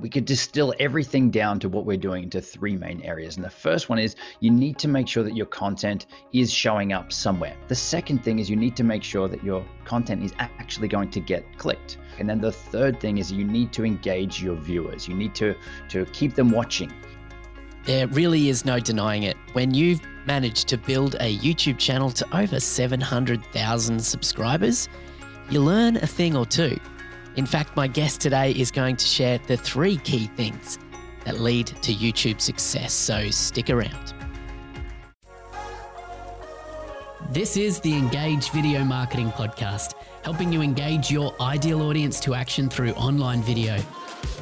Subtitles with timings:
[0.00, 3.36] we could distill everything down to what we're doing into three main areas.
[3.36, 6.92] And the first one is you need to make sure that your content is showing
[6.92, 7.56] up somewhere.
[7.68, 11.10] The second thing is you need to make sure that your content is actually going
[11.10, 11.98] to get clicked.
[12.18, 15.08] And then the third thing is you need to engage your viewers.
[15.08, 15.54] You need to
[15.88, 16.92] to keep them watching.
[17.84, 19.36] There really is no denying it.
[19.54, 24.88] When you've managed to build a YouTube channel to over 700,000 subscribers,
[25.48, 26.78] you learn a thing or two.
[27.38, 30.76] In fact, my guest today is going to share the three key things
[31.24, 34.12] that lead to YouTube success, so stick around.
[37.30, 39.94] This is the Engage Video Marketing Podcast,
[40.24, 43.78] helping you engage your ideal audience to action through online video.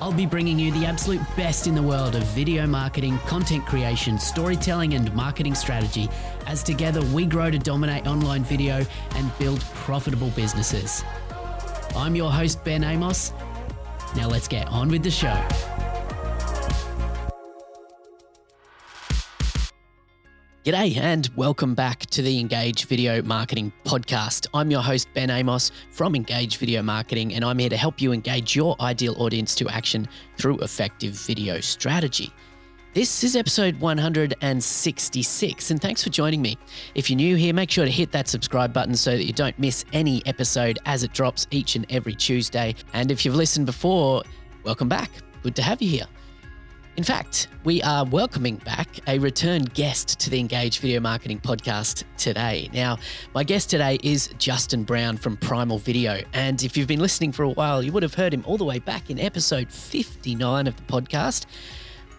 [0.01, 4.19] I'll be bringing you the absolute best in the world of video marketing, content creation,
[4.19, 6.09] storytelling, and marketing strategy
[6.47, 11.05] as together we grow to dominate online video and build profitable businesses.
[11.97, 13.33] I'm your host, Ben Amos.
[14.15, 15.35] Now let's get on with the show.
[20.65, 24.47] G'day and welcome back to the Engage Video Marketing Podcast.
[24.53, 28.13] I'm your host, Ben Amos from Engage Video Marketing, and I'm here to help you
[28.13, 32.31] engage your ideal audience to action through effective video strategy.
[32.97, 36.57] This is episode 166, and thanks for joining me.
[36.95, 39.59] If you're new here, make sure to hit that subscribe button so that you don't
[39.59, 42.75] miss any episode as it drops each and every Tuesday.
[42.95, 44.23] And if you've listened before,
[44.65, 45.11] welcome back.
[45.43, 46.07] Good to have you here.
[46.97, 52.05] In fact, we are welcoming back a return guest to the Engage Video Marketing Podcast
[52.17, 52.71] today.
[52.73, 52.97] Now,
[53.35, 56.23] my guest today is Justin Brown from Primal Video.
[56.33, 58.65] And if you've been listening for a while, you would have heard him all the
[58.65, 61.45] way back in episode 59 of the podcast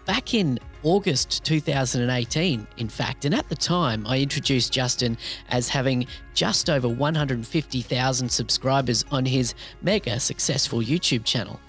[0.08, 3.26] back in August 2018, in fact.
[3.26, 5.18] And at the time, I introduced Justin
[5.50, 11.60] as having just over 150,000 subscribers on his mega successful YouTube channel.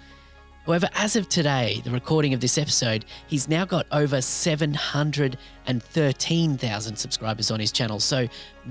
[0.66, 7.52] However, as of today, the recording of this episode, he's now got over 713,000 subscribers
[7.52, 8.00] on his channel.
[8.00, 8.26] So,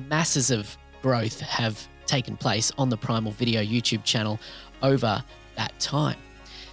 [0.09, 4.41] masses of growth have taken place on the Primal Video YouTube channel
[4.83, 5.23] over
[5.56, 6.17] that time.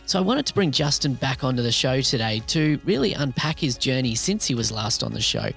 [0.08, 3.76] So I wanted to bring Justin back onto the show today to really unpack his
[3.76, 5.50] journey since he was last on the show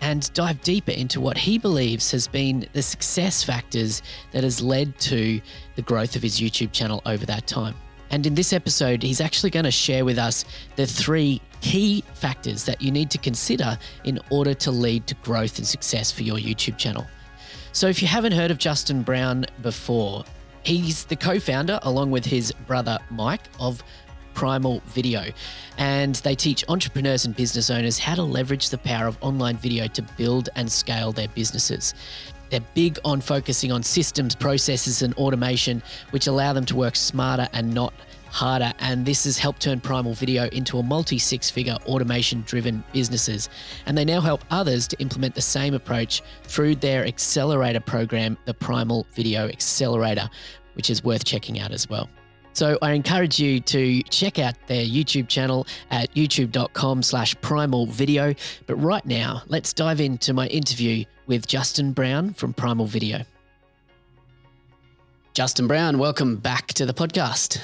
[0.00, 4.02] and dive deeper into what he believes has been the success factors
[4.32, 5.40] that has led to
[5.76, 7.74] the growth of his YouTube channel over that time.
[8.10, 10.44] And in this episode, he's actually going to share with us
[10.76, 15.58] the three key factors that you need to consider in order to lead to growth
[15.58, 17.06] and success for your YouTube channel.
[17.72, 20.24] So, if you haven't heard of Justin Brown before,
[20.64, 23.82] He's the co founder, along with his brother Mike, of
[24.34, 25.24] Primal Video.
[25.78, 29.86] And they teach entrepreneurs and business owners how to leverage the power of online video
[29.88, 31.94] to build and scale their businesses.
[32.52, 37.48] They're big on focusing on systems, processes, and automation, which allow them to work smarter
[37.54, 37.94] and not
[38.26, 38.74] harder.
[38.78, 43.48] And this has helped turn Primal Video into a multi six figure automation driven businesses.
[43.86, 48.52] And they now help others to implement the same approach through their accelerator program, the
[48.52, 50.28] Primal Video Accelerator,
[50.74, 52.10] which is worth checking out as well.
[52.52, 58.34] So I encourage you to check out their YouTube channel at youtube.com slash primal video.
[58.66, 63.24] But right now, let's dive into my interview with Justin Brown from Primal Video.
[65.34, 67.58] Justin Brown, welcome back to the podcast.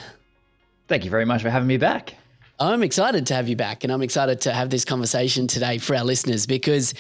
[0.87, 2.15] Thank you very much for having me back.
[2.61, 5.95] I'm excited to have you back and I'm excited to have this conversation today for
[5.95, 6.93] our listeners because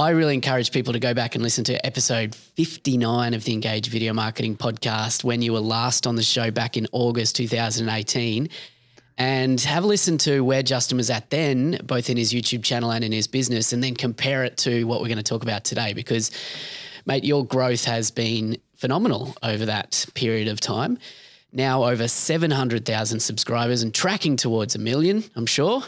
[0.00, 3.88] I really encourage people to go back and listen to episode 59 of the Engage
[3.88, 8.48] Video Marketing Podcast when you were last on the show back in August 2018
[9.18, 12.90] and have a listen to where Justin was at then, both in his YouTube channel
[12.90, 15.64] and in his business, and then compare it to what we're going to talk about
[15.64, 16.30] today because,
[17.06, 20.98] mate, your growth has been phenomenal over that period of time
[21.56, 25.80] now over 700,000 subscribers and tracking towards a million, I'm sure.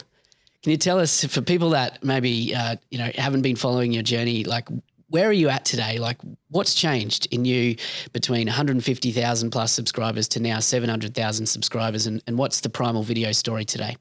[0.63, 4.03] Can you tell us, for people that maybe uh, you know haven't been following your
[4.03, 4.69] journey, like
[5.11, 5.99] where are you at today?
[5.99, 6.19] Like
[6.51, 7.77] what's changed in you
[8.13, 13.65] between 150,000 plus subscribers to now 700,000 subscribers, and, and what's the Primal Video story
[13.65, 13.97] today?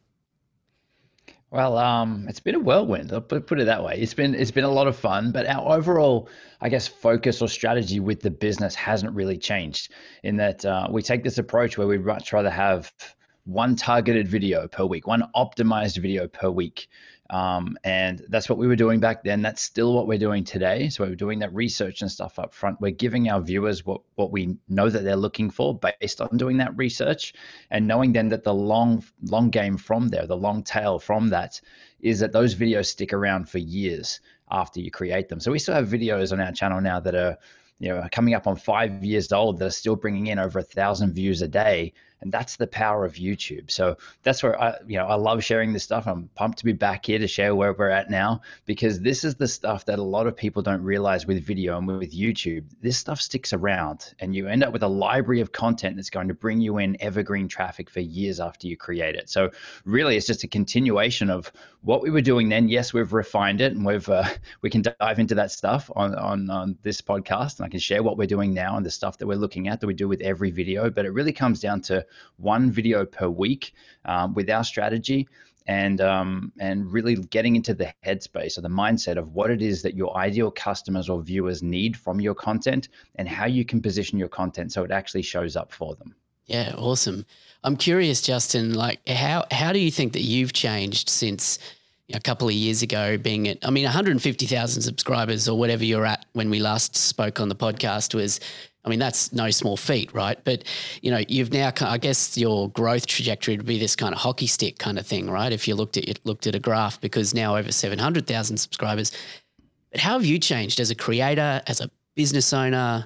[1.50, 3.14] Well, um, it's been a whirlwind.
[3.14, 3.98] I'll put it that way.
[3.98, 6.28] It's been it's been a lot of fun, but our overall,
[6.60, 9.94] I guess, focus or strategy with the business hasn't really changed.
[10.24, 12.92] In that uh, we take this approach where we'd much rather have
[13.46, 16.90] one targeted video per week, one optimized video per week,
[17.30, 19.42] um, and that's what we were doing back then.
[19.42, 20.90] That's still what we're doing today.
[20.90, 22.80] So we're doing that research and stuff up front.
[22.80, 26.58] We're giving our viewers what what we know that they're looking for based on doing
[26.58, 27.34] that research,
[27.70, 31.60] and knowing then that the long long game from there, the long tail from that,
[32.00, 35.40] is that those videos stick around for years after you create them.
[35.40, 37.38] So we still have videos on our channel now that are
[37.80, 40.64] you know coming up on five years old that are still bringing in over a
[40.64, 43.70] thousand views a day and that's the power of YouTube.
[43.70, 46.08] So that's where I, you know, I love sharing this stuff.
[46.08, 49.36] I'm pumped to be back here to share where we're at now because this is
[49.36, 52.66] the stuff that a lot of people don't realize with video and with YouTube.
[52.82, 56.28] This stuff sticks around, and you end up with a library of content that's going
[56.28, 59.30] to bring you in evergreen traffic for years after you create it.
[59.30, 59.52] So
[59.86, 62.68] really, it's just a continuation of what we were doing then.
[62.68, 64.26] Yes, we've refined it, and we've uh,
[64.62, 68.02] we can dive into that stuff on on on this podcast, and I can share
[68.02, 70.22] what we're doing now and the stuff that we're looking at that we do with
[70.22, 70.90] every video.
[70.90, 72.07] But it really comes down to
[72.38, 73.74] one video per week
[74.06, 75.28] um, with our strategy
[75.68, 79.82] and um, and really getting into the headspace or the mindset of what it is
[79.82, 84.18] that your ideal customers or viewers need from your content and how you can position
[84.18, 86.16] your content so it actually shows up for them.
[86.46, 87.26] Yeah, awesome.
[87.64, 88.74] I'm curious, Justin.
[88.74, 91.60] Like, how how do you think that you've changed since
[92.14, 93.18] a couple of years ago?
[93.18, 97.50] Being at, I mean, 150,000 subscribers or whatever you're at when we last spoke on
[97.50, 98.40] the podcast was
[98.88, 100.40] I mean, that's no small feat, right?
[100.46, 100.64] But
[101.02, 104.48] you know, you've now, I guess, your growth trajectory would be this kind of hockey
[104.48, 105.52] stick kind of thing, right?
[105.52, 108.60] If you looked at it, looked at a graph, because now over seven hundred thousand
[108.60, 109.12] subscribers.
[109.92, 113.06] But how have you changed as a creator, as a business owner?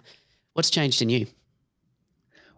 [0.54, 1.26] What's changed in you?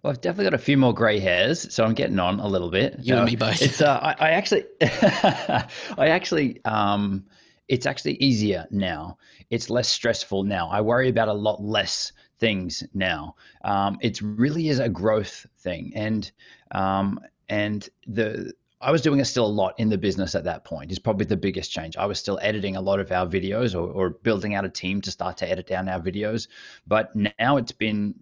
[0.02, 2.70] Well, I've definitely got a few more grey hairs, so I'm getting on a little
[2.70, 2.98] bit.
[3.00, 3.62] You uh, and me both.
[3.62, 7.24] It's uh, I, I actually, I actually, um,
[7.70, 9.18] it's actually easier now.
[9.50, 10.68] It's less stressful now.
[10.68, 12.12] I worry about a lot less
[12.44, 13.36] things now.
[13.64, 16.30] Um, it really is a growth thing, and
[16.72, 18.52] um, and the
[18.82, 20.92] I was doing it still a lot in the business at that point.
[20.92, 21.96] Is probably the biggest change.
[21.96, 25.00] I was still editing a lot of our videos or, or building out a team
[25.04, 26.50] to start to edit down our videos.
[26.86, 28.14] But now it's been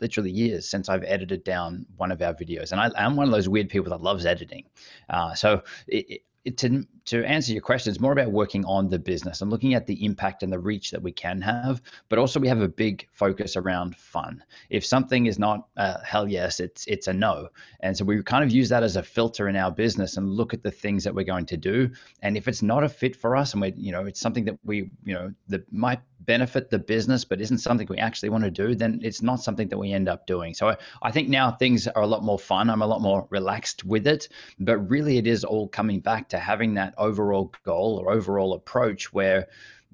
[0.00, 3.32] literally years since I've edited down one of our videos, and I, am one of
[3.32, 4.64] those weird people that loves editing.
[5.08, 6.22] Uh, so it,
[6.56, 9.86] to to answer your question, it's more about working on the business and looking at
[9.86, 11.82] the impact and the reach that we can have.
[12.08, 14.42] But also, we have a big focus around fun.
[14.70, 17.48] If something is not a hell yes, it's it's a no.
[17.80, 20.54] And so we kind of use that as a filter in our business and look
[20.54, 21.90] at the things that we're going to do.
[22.22, 24.58] And if it's not a fit for us, and we you know it's something that
[24.64, 28.50] we you know that might benefit the business but isn't something we actually want to
[28.50, 30.54] do, then it's not something that we end up doing.
[30.54, 32.70] So I, I think now things are a lot more fun.
[32.70, 34.28] I'm a lot more relaxed with it.
[34.58, 39.12] But really, it is all coming back to having that overall goal or overall approach
[39.12, 39.48] where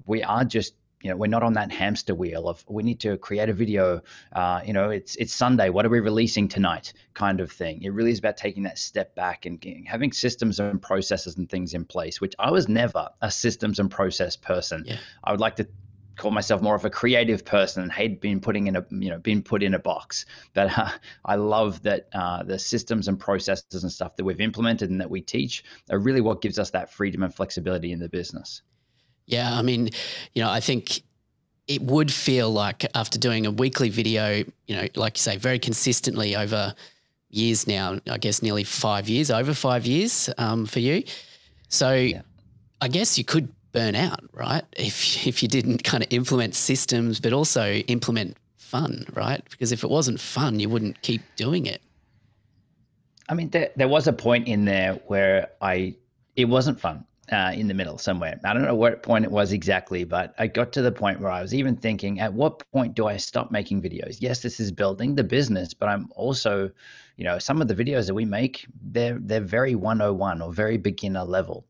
[0.05, 3.17] we are just you know we're not on that hamster wheel of we need to
[3.17, 4.01] create a video
[4.33, 7.89] uh, you know it's it's sunday what are we releasing tonight kind of thing it
[7.89, 11.85] really is about taking that step back and having systems and processes and things in
[11.85, 14.97] place which i was never a systems and process person yeah.
[15.23, 15.67] i would like to
[16.17, 19.19] call myself more of a creative person and hate being putting in a you know
[19.19, 20.25] being put in a box.
[20.53, 20.89] But uh,
[21.25, 25.09] I love that uh, the systems and processes and stuff that we've implemented and that
[25.09, 28.61] we teach are really what gives us that freedom and flexibility in the business.
[29.25, 29.89] Yeah, I mean,
[30.33, 31.01] you know, I think
[31.67, 35.59] it would feel like after doing a weekly video, you know, like you say, very
[35.59, 36.73] consistently over
[37.29, 41.03] years now, I guess nearly five years, over five years um, for you.
[41.67, 42.21] So yeah.
[42.79, 44.63] I guess you could burn out, right?
[44.75, 49.41] If if you didn't kind of implement systems, but also implement fun, right?
[49.49, 51.81] Because if it wasn't fun, you wouldn't keep doing it.
[53.29, 55.95] I mean, there, there was a point in there where I
[56.35, 58.39] it wasn't fun uh, in the middle somewhere.
[58.43, 61.31] I don't know what point it was exactly, but I got to the point where
[61.31, 64.17] I was even thinking, at what point do I stop making videos?
[64.19, 66.71] Yes, this is building the business, but I'm also,
[67.17, 70.77] you know, some of the videos that we make, they're they're very 101 or very
[70.77, 71.65] beginner level.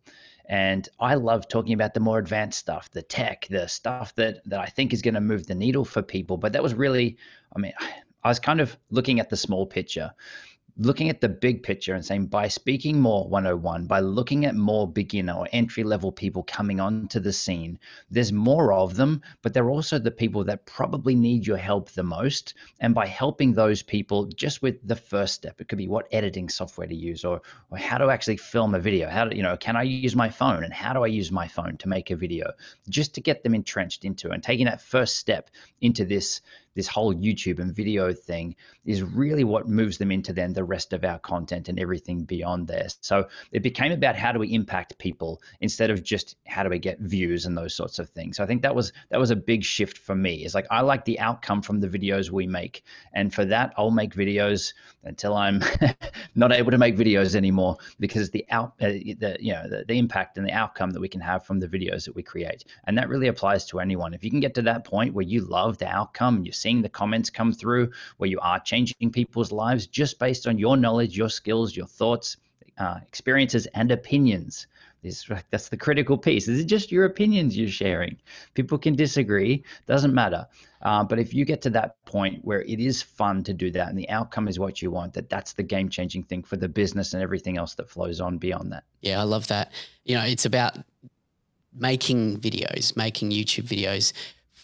[0.47, 4.59] And I love talking about the more advanced stuff, the tech, the stuff that that
[4.59, 6.37] I think is going to move the needle for people.
[6.37, 7.17] But that was really,
[7.55, 7.73] I mean,
[8.23, 10.11] I was kind of looking at the small picture
[10.79, 14.87] looking at the big picture and saying by speaking more 101 by looking at more
[14.87, 17.79] beginner or entry level people coming onto the scene
[18.11, 22.03] there's more of them but they're also the people that probably need your help the
[22.03, 22.53] most.
[22.79, 26.47] And by helping those people just with the first step it could be what editing
[26.49, 27.41] software to use or,
[27.71, 30.29] or how to actually film a video how do you know can i use my
[30.29, 32.51] phone and how do i use my phone to make a video?
[32.89, 35.49] Just to get them entrenched into and taking that first step
[35.81, 36.41] into this
[36.77, 38.55] this whole YouTube and video thing
[38.85, 42.67] is really what moves them into then the rest of our content and everything beyond
[42.67, 42.87] there.
[43.01, 46.77] So it became about how do we impact people instead of just how do we
[46.77, 48.37] get views and those sorts of things.
[48.37, 50.45] So I think that was that was a big shift for me.
[50.45, 53.89] It's like I like the outcome from the videos we make, and for that I'll
[53.89, 55.63] make videos until I'm
[56.35, 59.97] not able to make videos anymore because the out uh, the you know the, the
[59.97, 62.95] impact and the outcome that we can have from the videos that we create, and
[62.99, 64.13] that really applies to anyone.
[64.13, 66.66] If you can get to that point where you love the outcome, and you see
[66.67, 70.75] seeing the comments come through where you are changing people's lives just based on your
[70.75, 72.35] knowledge, your skills, your thoughts,
[72.77, 74.67] uh, experiences, and opinions.
[75.01, 76.49] This, that's the critical piece.
[76.49, 78.17] Is it just your opinions you're sharing?
[78.53, 80.45] People can disagree, doesn't matter.
[80.81, 83.87] Uh, but if you get to that point where it is fun to do that
[83.87, 86.67] and the outcome is what you want, that that's the game changing thing for the
[86.67, 88.83] business and everything else that flows on beyond that.
[88.99, 89.71] Yeah, I love that.
[90.03, 90.79] You know, it's about
[91.73, 94.11] making videos, making YouTube videos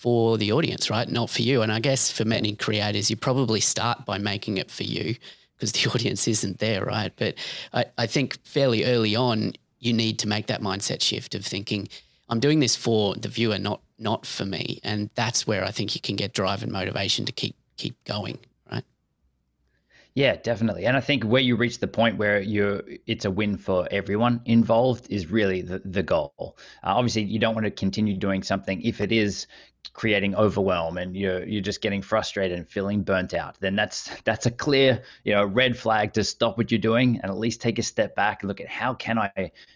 [0.04, 1.10] for the audience, right?
[1.10, 1.62] Not for you.
[1.62, 5.16] And I guess for many creators, you probably start by making it for you
[5.56, 7.14] because the audience isn't there, right?
[7.16, 7.36] But
[7.72, 11.88] I, I think fairly early on, you need to make that mindset shift of thinking,
[12.28, 14.82] I'm doing this for the viewer, not not for me.
[14.84, 18.40] And that's where I think you can get drive and motivation to keep keep going?
[20.16, 20.86] Yeah, definitely.
[20.86, 24.42] And I think where you reach the point where you're it's a win for everyone
[24.46, 26.34] involved is really the, the goal.
[26.84, 29.48] Uh, obviously, you don't want to continue doing something if it is
[29.94, 34.46] creating overwhelm and you're you're just getting frustrated and feeling burnt out then that's that's
[34.46, 37.78] a clear you know red flag to stop what you're doing and at least take
[37.78, 39.30] a step back and look at how can i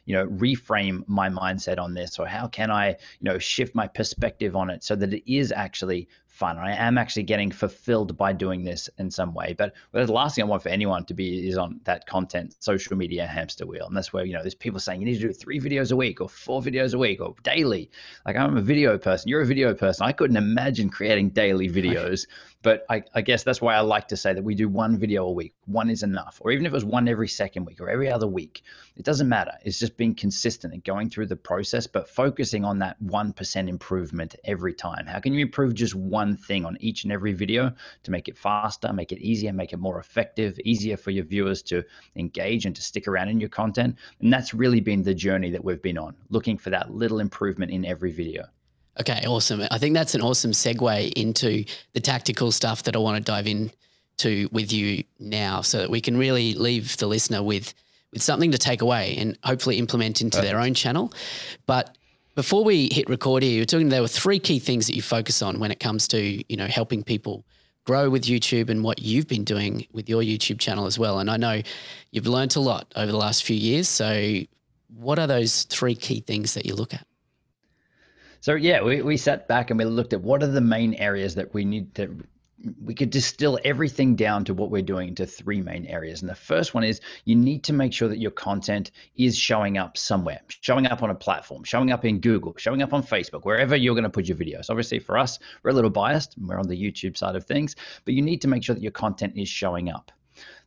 [0.06, 3.86] you know reframe my mindset on this or how can i you know shift my
[3.86, 6.58] perspective on it so that it is actually fun.
[6.60, 9.56] I am actually getting fulfilled by doing this in some way.
[9.58, 12.96] But the last thing I want for anyone to be is on that content social
[12.96, 13.88] media hamster wheel.
[13.88, 15.96] And that's where, you know, there's people saying you need to do three videos a
[15.96, 17.90] week or four videos a week or daily.
[18.26, 19.30] Like I'm a video person.
[19.30, 20.06] You're a video person.
[20.06, 22.28] I couldn't imagine creating daily videos.
[22.62, 25.26] But I, I, guess that's why I like to say that we do one video
[25.26, 25.54] a week.
[25.66, 26.42] One is enough.
[26.42, 28.64] Or even if it was one every second week or every other week,
[28.98, 29.52] it doesn't matter.
[29.64, 34.36] It's just being consistent and going through the process, but focusing on that 1% improvement
[34.44, 35.06] every time.
[35.06, 37.72] How can you improve just one thing on each and every video
[38.04, 41.62] to make it faster, make it easier, make it more effective, easier for your viewers
[41.64, 41.84] to
[42.16, 43.96] engage and to stick around in your content?
[44.20, 47.72] And that's really been the journey that we've been on, looking for that little improvement
[47.72, 48.46] in every video.
[49.00, 49.62] Okay, awesome.
[49.70, 53.46] I think that's an awesome segue into the tactical stuff that I want to dive
[53.46, 57.76] into with you now so that we can really leave the listener with
[58.14, 61.14] with something to take away and hopefully implement into their own channel.
[61.66, 61.98] But
[62.36, 65.42] before we hit record here, you're talking there were three key things that you focus
[65.42, 67.46] on when it comes to, you know, helping people
[67.84, 71.20] grow with YouTube and what you've been doing with your YouTube channel as well.
[71.20, 71.62] And I know
[72.12, 73.88] you've learned a lot over the last few years.
[73.88, 74.42] So
[74.96, 77.06] what are those three key things that you look at?
[78.42, 81.36] So yeah, we, we sat back and we looked at what are the main areas
[81.36, 82.16] that we need to
[82.84, 86.22] we could distill everything down to what we're doing into three main areas.
[86.22, 89.78] And the first one is you need to make sure that your content is showing
[89.78, 93.46] up somewhere, showing up on a platform, showing up in Google, showing up on Facebook,
[93.46, 94.70] wherever you're going to put your videos.
[94.70, 96.36] Obviously, for us, we're a little biased.
[96.40, 98.92] We're on the YouTube side of things, but you need to make sure that your
[98.92, 100.12] content is showing up.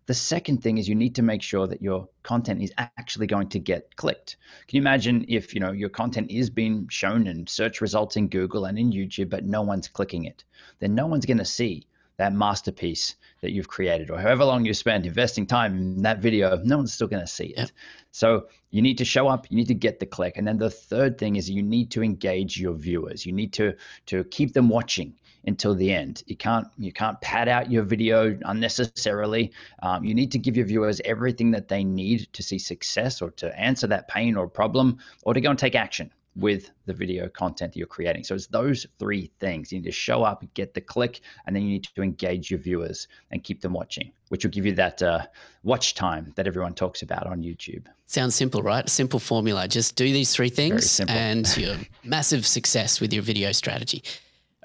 [0.07, 3.49] The second thing is you need to make sure that your content is actually going
[3.50, 4.37] to get clicked.
[4.66, 8.28] Can you imagine if you know your content is being shown in search results in
[8.28, 10.45] Google and in YouTube, but no one's clicking it?
[10.80, 14.75] Then no one's going to see that masterpiece that you've created, or however long you
[14.75, 17.59] spent investing time in that video, no one's still going to see it.
[17.59, 17.71] Yep.
[18.11, 20.69] So you need to show up, you need to get the click, and then the
[20.69, 23.25] third thing is you need to engage your viewers.
[23.25, 23.75] You need to
[24.07, 25.14] to keep them watching
[25.47, 26.23] until the end.
[26.27, 29.53] You can't you can't pad out your video unnecessarily.
[29.83, 33.31] Um, you need to give your viewers everything that they need to see success or
[33.33, 37.29] to answer that pain or problem or to go and take action with the video
[37.29, 38.25] content that you're creating.
[38.25, 39.73] So it's those three things.
[39.73, 42.61] You need to show up, get the click, and then you need to engage your
[42.61, 45.27] viewers and keep them watching, which will give you that uh,
[45.65, 47.87] watch time that everyone talks about on YouTube.
[48.07, 48.89] Sounds simple, right?
[48.89, 49.67] Simple formula.
[49.69, 54.03] Just do these three things and you're massive success with your video strategy.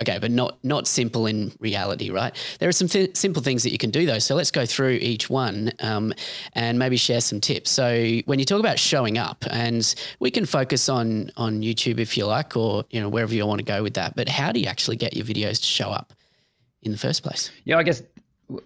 [0.02, 2.36] Okay, but not not simple in reality, right?
[2.60, 4.20] There are some th- simple things that you can do though.
[4.20, 6.14] So let's go through each one um,
[6.54, 7.72] and maybe share some tips.
[7.72, 12.18] So when you talk about showing up, and we can focus on on YouTube if
[12.18, 14.18] you like, or you know wherever you want to go with that.
[14.18, 16.12] But how do you actually get your videos to show up
[16.82, 17.50] in the first place?
[17.64, 18.04] Yeah, I guess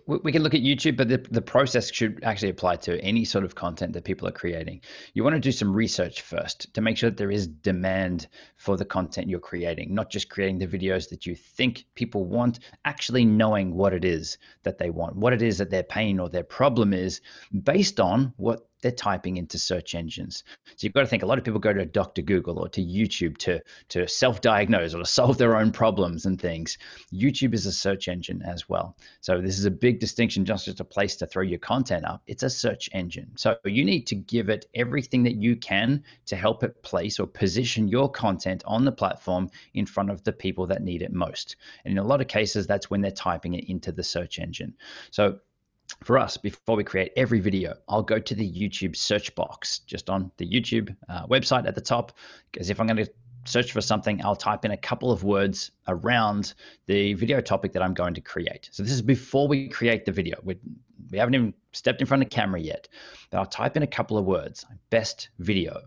[0.06, 3.46] we can look at YouTube, but the, the process should actually apply to any sort
[3.46, 4.82] of content that people are creating.
[5.14, 8.76] You want to do some research first to make sure that there is demand for
[8.76, 13.26] the content you're creating, not just creating the videos that you think people want, actually
[13.26, 16.44] knowing what it is that they want, what it is that their pain or their
[16.44, 17.22] problem is
[17.64, 20.44] based on what they're typing into search engines.
[20.66, 22.22] So you've got to think a lot of people go to Dr.
[22.22, 26.78] Google or to YouTube to to self-diagnose or to solve their own problems and things.
[27.14, 28.96] YouTube is a search engine as well.
[29.22, 32.22] So this is a big distinction, just as a place to throw your content up.
[32.28, 33.32] It's a search engine.
[33.36, 37.28] So you need to give it everything that you can to help it place or
[37.28, 41.56] position your content on the platform in front of the people that need it most.
[41.84, 44.76] And in a lot of cases, that's when they're typing it into the search engine.
[45.12, 45.40] So
[46.04, 50.10] for us, before we create every video, I'll go to the YouTube search box just
[50.10, 52.14] on the YouTube uh, website at the top.
[52.52, 53.12] Because if I'm going to
[53.46, 56.54] search for something, I'll type in a couple of words around
[56.86, 58.70] the video topic that I'm going to create.
[58.72, 60.40] So this is before we create the video.
[60.44, 60.58] We,
[61.12, 62.88] we haven't even stepped in front of the camera yet.
[63.30, 65.82] But I'll type in a couple of words, best video,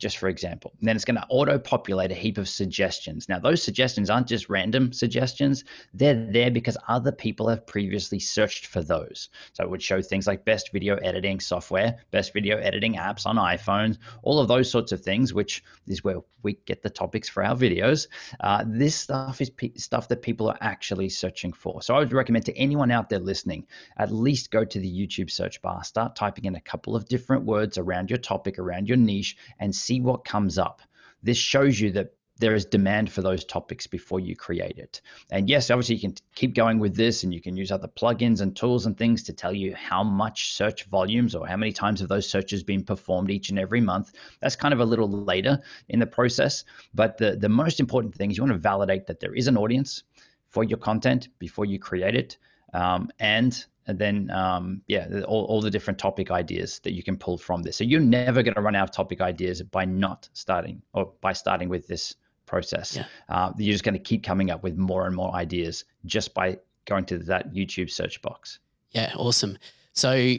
[0.00, 0.72] just for example.
[0.80, 3.28] And then it's going to auto populate a heap of suggestions.
[3.28, 5.64] Now, those suggestions aren't just random suggestions,
[5.94, 9.28] they're there because other people have previously searched for those.
[9.52, 13.36] So it would show things like best video editing software, best video editing apps on
[13.36, 17.44] iPhones, all of those sorts of things, which is where we get the topics for
[17.44, 18.08] our videos.
[18.40, 21.82] Uh, this stuff is stuff that people are actually searching for.
[21.82, 23.66] So I would recommend to anyone out there listening,
[23.98, 27.44] at least go to the YouTube search bar, start typing in a couple of different
[27.44, 30.82] words around your topic, around your niche, and see what comes up.
[31.22, 35.02] This shows you that there is demand for those topics before you create it.
[35.30, 38.40] And yes, obviously you can keep going with this and you can use other plugins
[38.40, 42.00] and tools and things to tell you how much search volumes or how many times
[42.00, 44.12] have those searches been performed each and every month.
[44.40, 46.64] That's kind of a little later in the process.
[46.94, 49.58] But the, the most important thing is you want to validate that there is an
[49.58, 50.02] audience
[50.48, 52.38] for your content before you create it.
[52.72, 57.16] Um, and and then um, yeah, all, all the different topic ideas that you can
[57.16, 57.76] pull from this.
[57.76, 61.32] So you're never going to run out of topic ideas by not starting or by
[61.32, 62.14] starting with this
[62.46, 62.96] process.
[62.96, 63.04] Yeah.
[63.28, 66.58] Uh, you're just going to keep coming up with more and more ideas just by
[66.84, 68.58] going to that YouTube search box.
[68.90, 69.56] Yeah, awesome.
[69.92, 70.34] So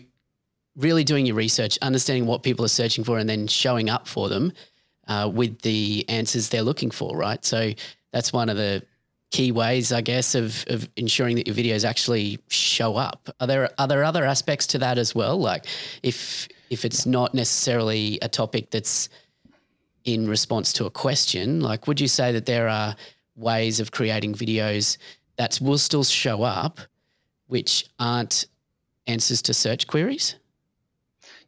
[0.76, 4.30] really doing your research, understanding what people are searching for, and then showing up for
[4.30, 4.54] them
[5.08, 7.18] uh, with the answers they're looking for.
[7.18, 7.44] Right.
[7.44, 7.72] So
[8.12, 8.84] that's one of the
[9.32, 13.30] key ways, I guess, of of ensuring that your videos actually show up.
[13.40, 15.40] Are there are there other aspects to that as well?
[15.40, 15.66] Like
[16.04, 19.10] if if it's not necessarily a topic that's
[20.04, 22.96] in response to a question, like would you say that there are
[23.36, 24.98] ways of creating videos
[25.38, 26.80] that will still show up,
[27.48, 28.46] which aren't
[29.08, 30.36] answers to search queries?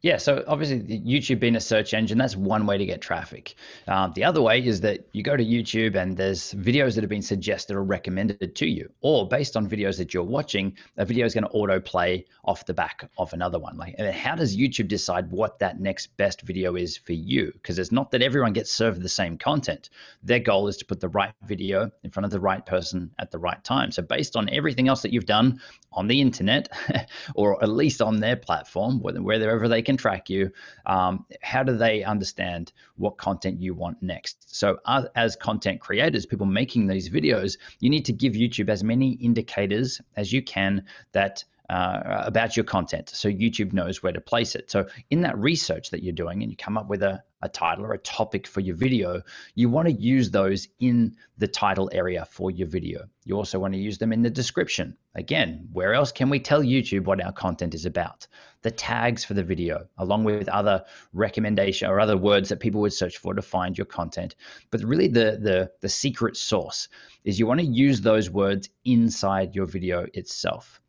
[0.04, 3.56] Yeah, so obviously YouTube being a search engine, that's one way to get traffic.
[3.88, 7.10] Um, the other way is that you go to YouTube and there's videos that have
[7.10, 11.26] been suggested or recommended to you, or based on videos that you're watching, a video
[11.26, 13.78] is going to autoplay off the back of another one.
[13.78, 17.54] Like, how does YouTube decide what that next best video is for you?
[17.54, 19.90] Because it's not that everyone gets served the same content.
[20.22, 23.32] Their goal is to put the right video in front of the right person at
[23.32, 23.90] the right time.
[23.94, 25.62] So based on everything else that you've done
[25.94, 26.68] on the internet,
[27.36, 30.52] or at least on their platform, wherever they can can track you.
[30.86, 34.56] Um, how do they understand what content you want next?
[34.56, 38.84] So, uh, as content creators, people making these videos, you need to give YouTube as
[38.84, 44.20] many indicators as you can that uh, about your content so YouTube knows where to
[44.20, 44.70] place it.
[44.70, 47.86] So, in that research that you're doing and you come up with a, a title
[47.86, 49.22] or a topic for your video,
[49.56, 53.06] you want to use those in the title area for your video.
[53.26, 54.98] You also want to use them in the description.
[55.16, 58.28] Again, where else can we tell YouTube what our content is about?
[58.62, 62.94] The tags for the video, along with other recommendation or other words that people would
[62.94, 64.36] search for to find your content.
[64.70, 66.90] But really the the the secret sauce
[67.24, 70.82] is you want to use those words inside your video itself.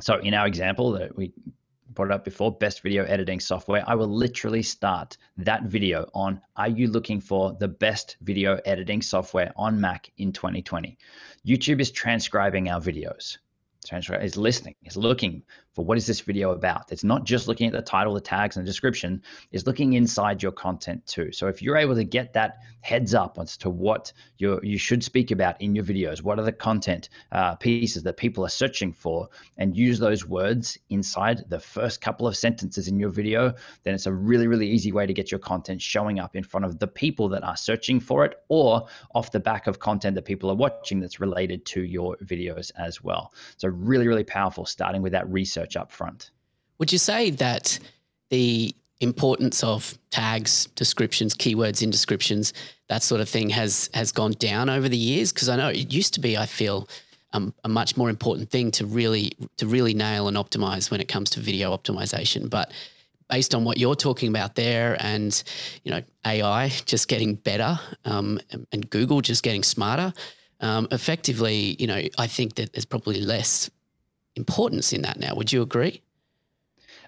[0.00, 1.32] So in our example that we
[1.94, 6.68] brought up before, best video editing software, I will literally start that video on are
[6.68, 10.98] you looking for the best video editing software on Mac in 2020?
[11.46, 13.38] YouTube is transcribing our videos.
[13.84, 15.42] Transfer is listening, is looking
[15.72, 16.92] for what is this video about.
[16.92, 20.42] It's not just looking at the title, the tags, and the description, it's looking inside
[20.42, 21.32] your content too.
[21.32, 25.02] So if you're able to get that heads up as to what you you should
[25.02, 28.92] speak about in your videos, what are the content uh, pieces that people are searching
[28.92, 33.94] for, and use those words inside the first couple of sentences in your video, then
[33.94, 36.78] it's a really, really easy way to get your content showing up in front of
[36.78, 40.50] the people that are searching for it or off the back of content that people
[40.50, 43.32] are watching that's related to your videos as well.
[43.56, 46.30] So really, really powerful starting with that research up front.
[46.78, 47.78] Would you say that
[48.30, 52.52] the importance of tags, descriptions, keywords in descriptions,
[52.88, 55.32] that sort of thing has has gone down over the years?
[55.32, 56.88] Because I know it used to be, I feel,
[57.32, 61.08] um, a much more important thing to really to really nail and optimize when it
[61.08, 62.48] comes to video optimization.
[62.48, 62.72] But
[63.28, 65.42] based on what you're talking about there, and
[65.82, 68.40] you know AI just getting better, um,
[68.72, 70.12] and Google just getting smarter,
[70.64, 73.70] um, effectively, you know, I think that there's probably less
[74.34, 75.34] importance in that now.
[75.34, 76.00] Would you agree?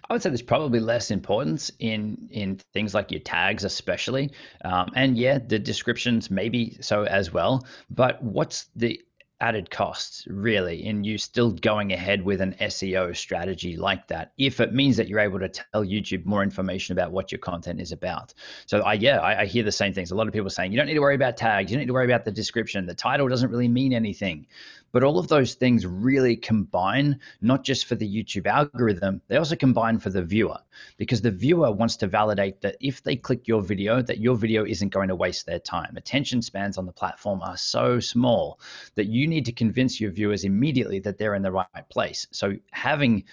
[0.08, 4.30] I would say there's probably less importance in in things like your tags, especially,
[4.64, 7.66] um, and yeah, the descriptions maybe so as well.
[7.90, 9.00] But what's the
[9.40, 14.60] added costs really in you still going ahead with an SEO strategy like that if
[14.60, 17.92] it means that you're able to tell YouTube more information about what your content is
[17.92, 18.32] about.
[18.64, 20.10] So I yeah, I, I hear the same things.
[20.10, 21.88] A lot of people saying you don't need to worry about tags, you don't need
[21.88, 22.86] to worry about the description.
[22.86, 24.46] The title doesn't really mean anything.
[24.92, 29.56] But all of those things really combine, not just for the YouTube algorithm, they also
[29.56, 30.58] combine for the viewer
[30.96, 34.64] because the viewer wants to validate that if they click your video, that your video
[34.64, 35.96] isn't going to waste their time.
[35.96, 38.58] Attention spans on the platform are so small
[38.94, 42.26] that you need to convince your viewers immediately that they're in the right place.
[42.30, 43.24] So having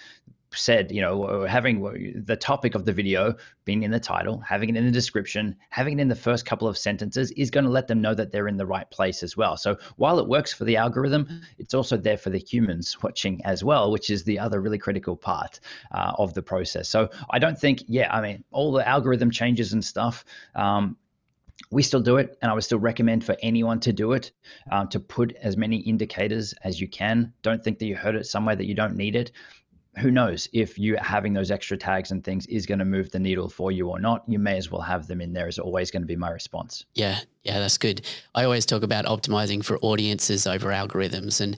[0.56, 4.76] said, you know, having the topic of the video being in the title, having it
[4.76, 7.88] in the description, having it in the first couple of sentences is going to let
[7.88, 9.56] them know that they're in the right place as well.
[9.56, 13.64] So while it works for the algorithm, it's also there for the humans watching as
[13.64, 15.60] well, which is the other really critical part
[15.92, 16.88] uh, of the process.
[16.88, 20.24] So I don't think, yeah, I mean, all the algorithm changes and stuff.
[20.54, 20.96] Um,
[21.70, 24.32] we still do it, and I would still recommend for anyone to do it.
[24.70, 27.32] Um, to put as many indicators as you can.
[27.42, 29.32] Don't think that you heard it somewhere that you don't need it
[29.98, 33.18] who knows if you having those extra tags and things is going to move the
[33.18, 35.90] needle for you or not you may as well have them in there is always
[35.90, 38.02] going to be my response yeah yeah that's good
[38.34, 41.56] i always talk about optimizing for audiences over algorithms and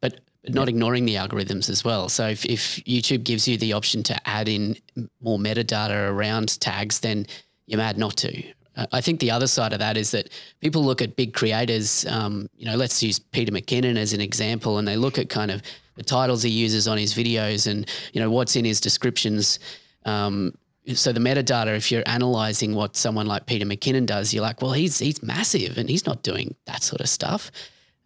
[0.00, 0.70] but not yeah.
[0.74, 4.48] ignoring the algorithms as well so if, if youtube gives you the option to add
[4.48, 4.76] in
[5.20, 7.26] more metadata around tags then
[7.66, 8.42] you're mad not to
[8.90, 12.04] I think the other side of that is that people look at big creators.
[12.06, 15.52] Um, you know, let's use Peter McKinnon as an example, and they look at kind
[15.52, 15.62] of
[15.96, 19.58] the titles he uses on his videos and you know what's in his descriptions.
[20.04, 20.54] Um,
[20.94, 24.72] so the metadata, if you're analyzing what someone like Peter McKinnon does, you're like, well,
[24.72, 27.50] he's he's massive and he's not doing that sort of stuff.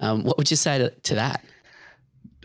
[0.01, 1.45] Um, what would you say to, to that?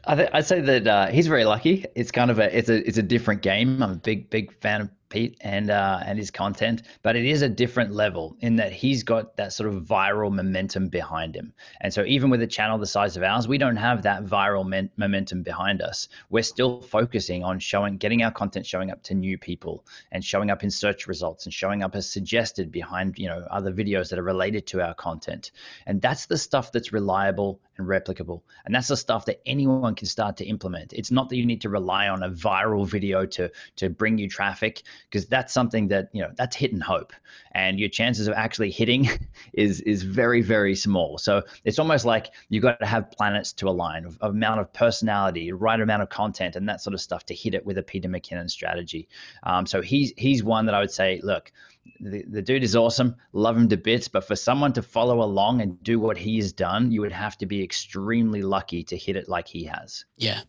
[0.05, 1.85] I would say that uh, he's very lucky.
[1.95, 3.81] It's kind of a it's a it's a different game.
[3.81, 7.43] I'm a big big fan of Pete and uh, and his content, but it is
[7.43, 11.53] a different level in that he's got that sort of viral momentum behind him.
[11.79, 14.65] And so even with a channel the size of ours, we don't have that viral
[14.65, 16.07] men- momentum behind us.
[16.31, 20.49] We're still focusing on showing, getting our content showing up to new people and showing
[20.49, 24.17] up in search results and showing up as suggested behind you know other videos that
[24.17, 25.51] are related to our content.
[25.85, 28.41] And that's the stuff that's reliable and replicable.
[28.65, 30.93] And that's the stuff that anyone can start to implement.
[30.93, 34.27] It's not that you need to rely on a viral video to to bring you
[34.27, 37.13] traffic because that's something that, you know, that's hit and hope.
[37.51, 39.09] And your chances of actually hitting
[39.53, 41.17] is is very very small.
[41.17, 44.71] So it's almost like you've got to have planets to align, of, of amount of
[44.73, 47.83] personality, right amount of content and that sort of stuff to hit it with a
[47.83, 49.07] Peter McKinnon strategy.
[49.43, 51.51] Um, so he's he's one that I would say, look,
[51.99, 55.61] the, the dude is awesome, love him to bits, but for someone to follow along
[55.61, 59.29] and do what he's done, you would have to be extremely lucky to hit it
[59.29, 60.05] like he has.
[60.17, 60.41] Yeah.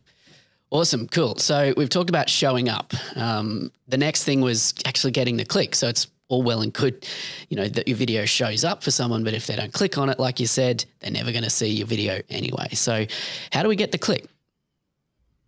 [0.71, 1.35] Awesome, cool.
[1.37, 2.93] So we've talked about showing up.
[3.15, 5.75] Um, the next thing was actually getting the click.
[5.75, 7.07] So it's all well and good,
[7.49, 10.09] you know, that your video shows up for someone, but if they don't click on
[10.09, 12.69] it, like you said, they're never going to see your video anyway.
[12.73, 13.05] So
[13.51, 14.27] how do we get the click?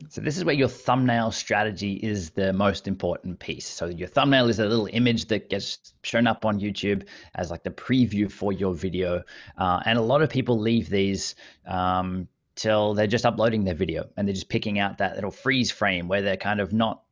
[0.09, 3.65] So this is where your thumbnail strategy is the most important piece.
[3.65, 7.63] So your thumbnail is a little image that gets shown up on YouTube as like
[7.63, 9.23] the preview for your video.
[9.57, 11.33] Uh, and a lot of people leave these
[11.65, 12.27] um,
[12.57, 16.07] till they're just uploading their video and they're just picking out that little freeze frame
[16.07, 17.03] where they're kind of not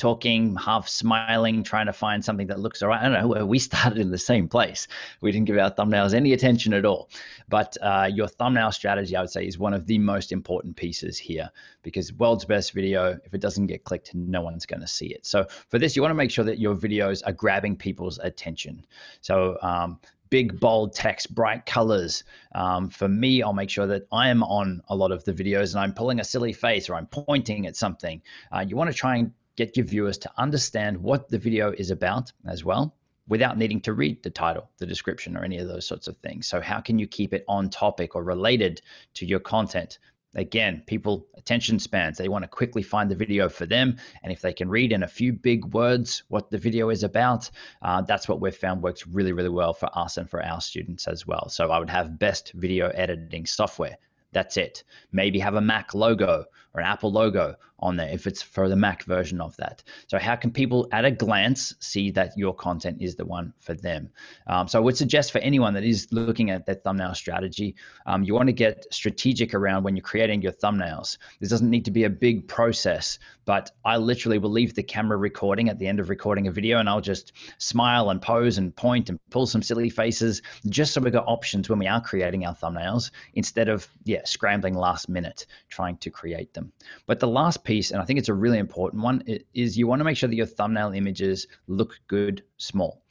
[0.00, 3.02] talking, half smiling, trying to find something that looks all right.
[3.02, 3.44] I don't know.
[3.50, 4.88] We started in the same place.
[5.20, 7.10] We didn't give our thumbnails any attention at all.
[7.48, 11.18] But uh, your thumbnail strategy, I would say, is one of the most important pieces
[11.18, 11.50] here
[11.82, 15.26] because world's best video, if it doesn't get clicked, no one's going to see it.
[15.26, 18.86] So for this, you want to make sure that your videos are grabbing people's attention.
[19.20, 22.24] So um, big bold text, bright colors.
[22.54, 25.74] Um, for me, I'll make sure that I am on a lot of the videos
[25.74, 28.22] and I'm pulling a silly face or I'm pointing at something.
[28.50, 31.90] Uh, you want to try and get your viewers to understand what the video is
[31.90, 32.94] about as well
[33.28, 36.46] without needing to read the title, the description, or any of those sorts of things.
[36.46, 38.82] So, how can you keep it on topic or related
[39.14, 39.98] to your content?
[40.34, 43.96] Again, people attention spans, they want to quickly find the video for them.
[44.22, 47.50] And if they can read in a few big words what the video is about,
[47.82, 51.08] uh, that's what we've found works really, really well for us and for our students
[51.08, 51.48] as well.
[51.48, 53.96] So I would have best video editing software.
[54.32, 54.84] That's it.
[55.10, 58.76] Maybe have a Mac logo or an Apple logo on there if it's for the
[58.76, 59.82] Mac version of that.
[60.06, 63.74] So, how can people at a glance see that your content is the one for
[63.74, 64.10] them?
[64.46, 67.74] Um, so, I would suggest for anyone that is looking at their thumbnail strategy,
[68.06, 71.16] um, you want to get strategic around when you're creating your thumbnails.
[71.40, 75.16] This doesn't need to be a big process, but I literally will leave the camera
[75.16, 78.74] recording at the end of recording a video and I'll just smile and pose and
[78.76, 82.46] point and pull some silly faces just so we've got options when we are creating
[82.46, 86.72] our thumbnails instead of, yeah, scrambling last minute trying to create them.
[87.06, 89.22] But the last piece, and I think it's a really important one,
[89.54, 93.02] is you want to make sure that your thumbnail images look good small.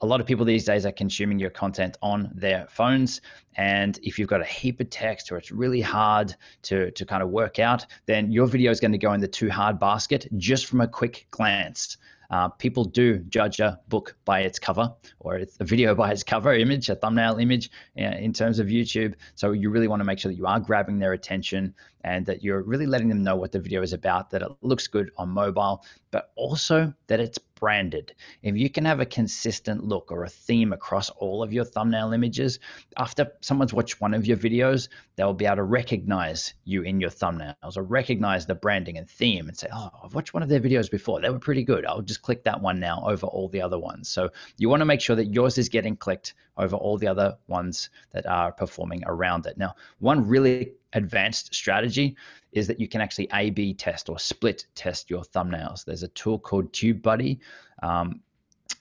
[0.00, 3.20] A lot of people these days are consuming your content on their phones.
[3.56, 7.22] And if you've got a heap of text or it's really hard to, to kind
[7.22, 10.28] of work out, then your video is going to go in the too hard basket
[10.36, 11.96] just from a quick glance.
[12.32, 16.54] Uh, people do judge a book by its cover or a video by its cover
[16.54, 19.14] image, a thumbnail image uh, in terms of YouTube.
[19.34, 21.74] So you really want to make sure that you are grabbing their attention
[22.04, 24.86] and that you're really letting them know what the video is about, that it looks
[24.86, 28.12] good on mobile, but also that it's branded.
[28.42, 32.12] If you can have a consistent look or a theme across all of your thumbnail
[32.12, 32.58] images,
[32.96, 37.08] after someone's watched one of your videos, they'll be able to recognize you in your
[37.08, 40.58] thumbnails or recognize the branding and theme and say, Oh, I've watched one of their
[40.58, 41.20] videos before.
[41.20, 41.86] They were pretty good.
[41.86, 44.08] I'll just click that one now over all the other ones.
[44.08, 47.38] So you want to make sure that yours is getting clicked over all the other
[47.46, 49.56] ones that are performing around it.
[49.56, 52.16] Now, one really advanced strategy
[52.52, 55.84] is that you can actually A B test or split test your thumbnails.
[55.84, 57.38] There's a tool called TubeBuddy.
[57.82, 58.20] Um,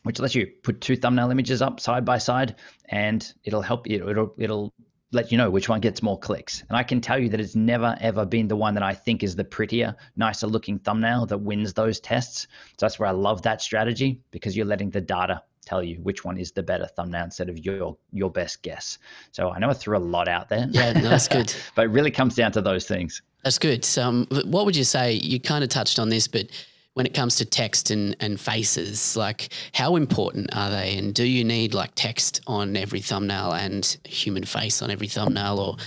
[0.04, 4.10] which lets you put two thumbnail images up side by side and it'll help you
[4.10, 4.74] it'll it'll
[5.12, 7.56] let you know which one gets more clicks and i can tell you that it's
[7.56, 11.38] never ever been the one that i think is the prettier nicer looking thumbnail that
[11.38, 15.42] wins those tests so that's where i love that strategy because you're letting the data
[15.72, 18.98] tell you which one is the better thumbnail instead of your your best guess
[19.32, 21.90] so i know i threw a lot out there yeah no, that's good but it
[21.90, 23.84] really comes down to those things that's good.
[23.84, 25.14] So, um, what would you say?
[25.14, 26.48] You kind of touched on this, but
[26.94, 30.98] when it comes to text and, and faces, like how important are they?
[30.98, 35.60] And do you need like text on every thumbnail and human face on every thumbnail,
[35.60, 35.78] or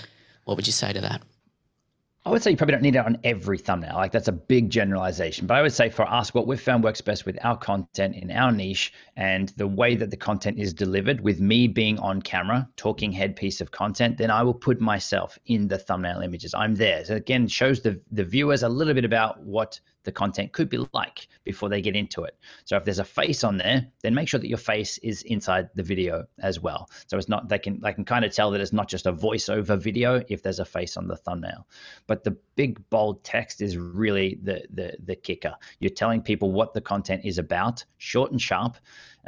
[0.44, 1.23] what would you say to that?
[2.26, 3.96] I would say you probably don't need it on every thumbnail.
[3.96, 5.46] Like that's a big generalization.
[5.46, 8.30] But I would say for us, what we've found works best with our content in
[8.30, 12.66] our niche and the way that the content is delivered, with me being on camera,
[12.76, 16.54] talking head piece of content, then I will put myself in the thumbnail images.
[16.54, 17.04] I'm there.
[17.04, 20.79] So again, shows the the viewers a little bit about what the content could be
[20.93, 22.37] like before they get into it.
[22.64, 25.71] So if there's a face on there, then make sure that your face is inside
[25.75, 26.88] the video as well.
[27.07, 29.12] So it's not they can they can kind of tell that it's not just a
[29.12, 31.67] voiceover video if there's a face on the thumbnail.
[32.07, 35.55] But the big bold text is really the the the kicker.
[35.81, 38.77] You're telling people what the content is about, short and sharp,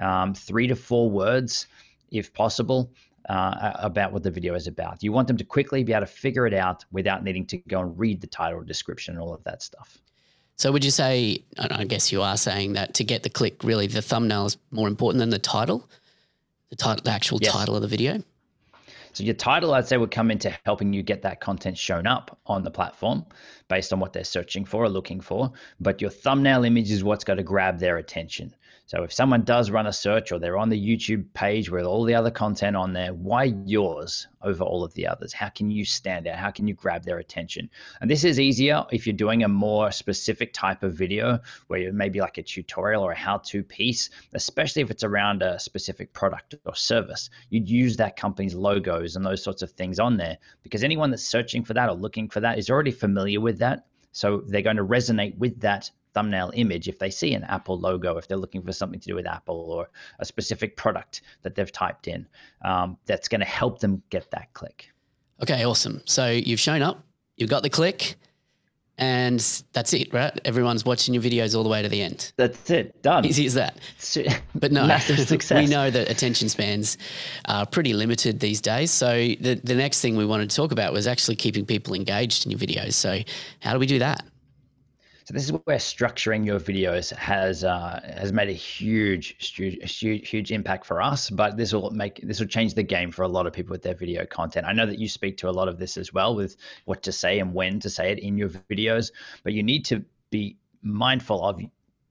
[0.00, 1.66] um, three to four words
[2.10, 2.92] if possible.
[3.28, 5.02] Uh, about what the video is about.
[5.02, 7.80] You want them to quickly be able to figure it out without needing to go
[7.80, 9.98] and read the title description and all of that stuff.
[10.56, 11.44] So would you say?
[11.58, 14.88] I guess you are saying that to get the click, really, the thumbnail is more
[14.88, 15.88] important than the title,
[16.70, 17.52] the title, the actual yes.
[17.52, 18.22] title of the video.
[19.12, 22.38] So your title, I'd say, would come into helping you get that content shown up
[22.46, 23.24] on the platform
[23.68, 25.50] based on what they're searching for or looking for.
[25.80, 28.54] But your thumbnail image is what's going to grab their attention.
[28.88, 32.04] So if someone does run a search or they're on the YouTube page with all
[32.04, 35.32] the other content on there, why yours over all of the others?
[35.32, 36.38] How can you stand out?
[36.38, 37.68] How can you grab their attention?
[38.00, 41.92] And this is easier if you're doing a more specific type of video where you
[41.92, 46.54] maybe like a tutorial or a how-to piece, especially if it's around a specific product
[46.64, 47.28] or service.
[47.50, 51.26] You'd use that company's logos and those sorts of things on there because anyone that's
[51.26, 53.84] searching for that or looking for that is already familiar with that.
[54.12, 58.16] So they're going to resonate with that thumbnail image if they see an Apple logo,
[58.16, 61.70] if they're looking for something to do with Apple or a specific product that they've
[61.70, 62.26] typed in.
[62.64, 64.90] Um, that's going to help them get that click.
[65.42, 66.00] Okay, awesome.
[66.06, 67.04] So you've shown up,
[67.36, 68.16] you've got the click,
[68.96, 69.40] and
[69.74, 70.40] that's it, right?
[70.46, 72.32] Everyone's watching your videos all the way to the end.
[72.38, 73.26] That's it, done.
[73.26, 73.78] Easy as that.
[74.54, 75.62] But no, massive success.
[75.62, 76.96] we know that attention spans
[77.44, 78.90] are pretty limited these days.
[78.90, 82.46] So the the next thing we wanted to talk about was actually keeping people engaged
[82.46, 82.94] in your videos.
[82.94, 83.20] So
[83.60, 84.24] how do we do that?
[85.26, 90.52] So this is where structuring your videos has uh, has made a huge, huge, huge
[90.52, 91.30] impact for us.
[91.30, 93.82] But this will make this will change the game for a lot of people with
[93.82, 94.66] their video content.
[94.68, 97.10] I know that you speak to a lot of this as well with what to
[97.10, 99.10] say and when to say it in your videos.
[99.42, 101.60] But you need to be mindful of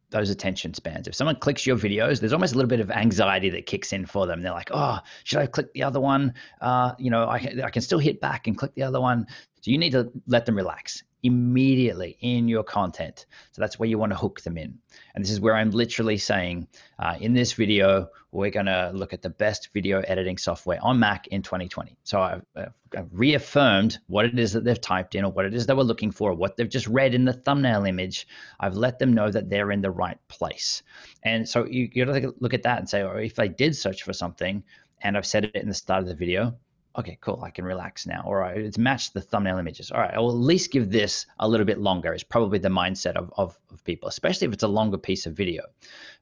[0.09, 1.07] those attention spans.
[1.07, 4.05] If someone clicks your videos, there's almost a little bit of anxiety that kicks in
[4.05, 4.41] for them.
[4.41, 6.33] They're like, "Oh, should I click the other one?
[6.59, 9.27] Uh, you know, I, I can still hit back and click the other one."
[9.65, 13.25] So you need to let them relax immediately in your content.
[13.51, 14.77] So that's where you want to hook them in.
[15.15, 16.67] And this is where I'm literally saying
[16.99, 20.99] uh, in this video, we're going to look at the best video editing software on
[20.99, 21.97] Mac in 2020.
[22.03, 25.65] So I've, I've, reaffirmed what it is that they've typed in or what it is
[25.65, 28.27] they were looking for, what they've just read in the thumbnail image.
[28.59, 30.83] I've let them know that they're in the right place.
[31.23, 33.75] And so you, you got to look at that and say, or if they did
[33.75, 34.63] search for something,
[35.01, 36.55] and I've said it in the start of the video,
[36.97, 38.23] okay, cool, I can relax now.
[38.25, 39.91] All right, it's matched the thumbnail images.
[39.91, 42.13] All right, I'll at least give this a little bit longer.
[42.13, 45.33] It's probably the mindset of, of, of people, especially if it's a longer piece of
[45.33, 45.63] video,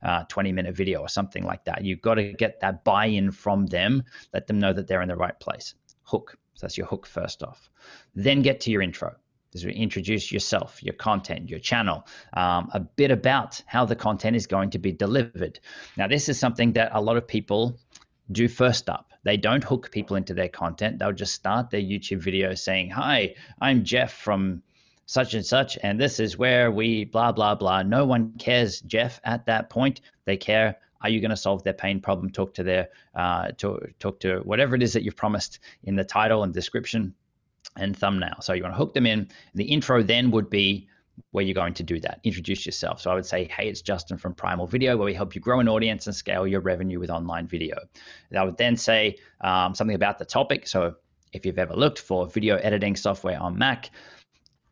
[0.02, 1.84] uh, 20 minute video or something like that.
[1.84, 5.10] You've got to get that buy in from them, let them know that they're in
[5.10, 5.76] the right place.
[6.04, 6.38] Hook.
[6.56, 7.70] So that's your hook first off.
[8.16, 9.16] Then get to your intro.
[9.54, 14.36] This is introduce yourself, your content, your channel, um, a bit about how the content
[14.36, 15.60] is going to be delivered.
[15.96, 17.78] Now, this is something that a lot of people
[18.32, 19.12] do first up.
[19.24, 21.00] They don't hook people into their content.
[21.00, 24.64] They'll just start their YouTube video saying, Hi, I'm Jeff from
[25.06, 27.84] such and such, and this is where we blah, blah, blah.
[27.84, 30.02] No one cares, Jeff, at that point.
[30.26, 32.30] They care, are you going to solve their pain problem?
[32.32, 36.06] Talk to their, uh, to, talk to whatever it is that you've promised in the
[36.06, 37.14] title and description.
[37.76, 38.36] and thumbnail.
[38.42, 39.30] So you want to hook them in.
[39.56, 40.88] The intro then would be
[41.32, 42.20] where you're going to do that.
[42.24, 43.02] Introduce yourself.
[43.02, 45.60] So I would say, hey, it's Justin from Primal Video, where we help you grow
[45.60, 47.78] an audience and scale your revenue with online video.
[48.30, 50.68] And I would then say um, something about the topic.
[50.68, 50.96] So
[51.32, 53.90] if you've ever looked for video editing software on Mac,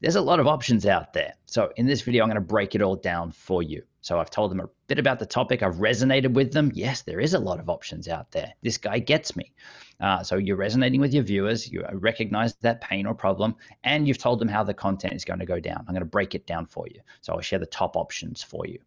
[0.02, 1.34] there's a lot of options out there.
[1.46, 3.84] So in this video, I'm going to break it all down for you.
[4.02, 5.64] So I've told them bit about the topic.
[5.64, 6.70] I've resonated with them.
[6.76, 8.54] Yes, there is a lot of options out there.
[8.62, 9.54] This guy gets me.
[10.02, 11.72] Uh, so you're resonating with your viewers.
[11.72, 15.40] You recognize that pain or problem, and you've told them how the content is going
[15.40, 15.86] to go down.
[15.88, 17.00] I'm going to break it down for you.
[17.22, 18.80] So I'll share the top options for you.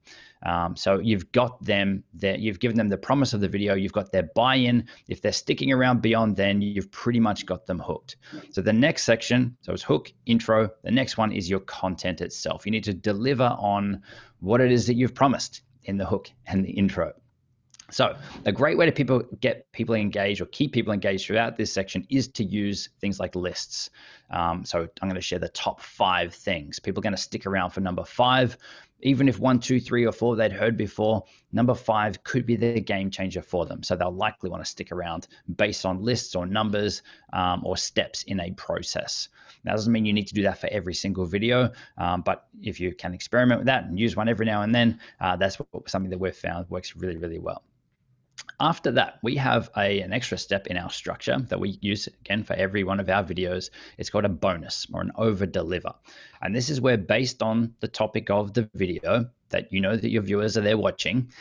[0.43, 2.37] Um, so you've got them there.
[2.37, 3.75] You've given them the promise of the video.
[3.75, 4.87] You've got their buy-in.
[5.09, 8.17] If they're sticking around beyond, then you've pretty much got them hooked.
[8.51, 10.69] So the next section, so it's hook, intro.
[10.83, 12.67] The next one is your content itself.
[12.67, 14.03] You need to deliver on
[14.41, 17.13] what it is that you've promised in the hook and the intro.
[17.91, 18.17] So,
[18.47, 22.07] a great way to people get people engaged or keep people engaged throughout this section
[22.09, 23.91] is to use things like lists.
[24.31, 26.79] Um, so, I'm going to share the top five things.
[26.79, 28.57] People are going to stick around for number five,
[29.03, 31.25] even if one, two, three, or four they'd heard before.
[31.53, 33.83] Number five could be the game changer for them.
[33.83, 37.03] So, they'll likely want to stick around based on lists or numbers
[37.33, 39.29] um, or steps in a process.
[39.65, 42.81] That doesn't mean you need to do that for every single video, um, but if
[42.81, 45.89] you can experiment with that and use one every now and then, uh, that's what,
[45.89, 47.63] something that we've found works really, really well.
[48.61, 52.45] After that, we have a, an extra step in our structure that we use again
[52.45, 53.71] for every one of our videos.
[53.99, 55.93] It's called a bonus or an over deliver.
[56.41, 60.11] And this is where, based on the topic of the video that you know that
[60.11, 61.33] your viewers are there watching,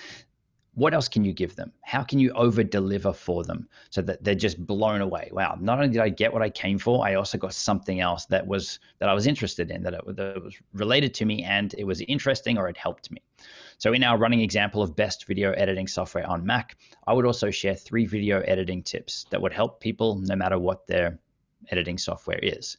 [0.75, 1.71] what else can you give them?
[1.81, 5.29] How can you over deliver for them so that they're just blown away?
[5.31, 8.25] Wow, not only did I get what I came for, I also got something else
[8.25, 11.43] that was that I was interested in, that it, that it was related to me
[11.43, 13.21] and it was interesting or it helped me.
[13.77, 17.51] So in our running example of best video editing software on Mac, I would also
[17.51, 21.19] share three video editing tips that would help people no matter what their
[21.69, 22.77] editing software is.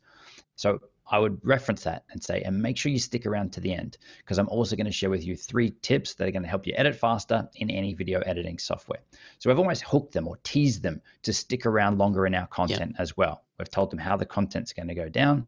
[0.57, 3.75] So I would reference that and say, and make sure you stick around to the
[3.75, 6.49] end because I'm also going to share with you three tips that are going to
[6.49, 9.01] help you edit faster in any video editing software.
[9.39, 12.93] So we've almost hooked them or teased them to stick around longer in our content
[12.93, 13.01] yep.
[13.01, 13.45] as well.
[13.59, 15.47] We've told them how the content's going to go down.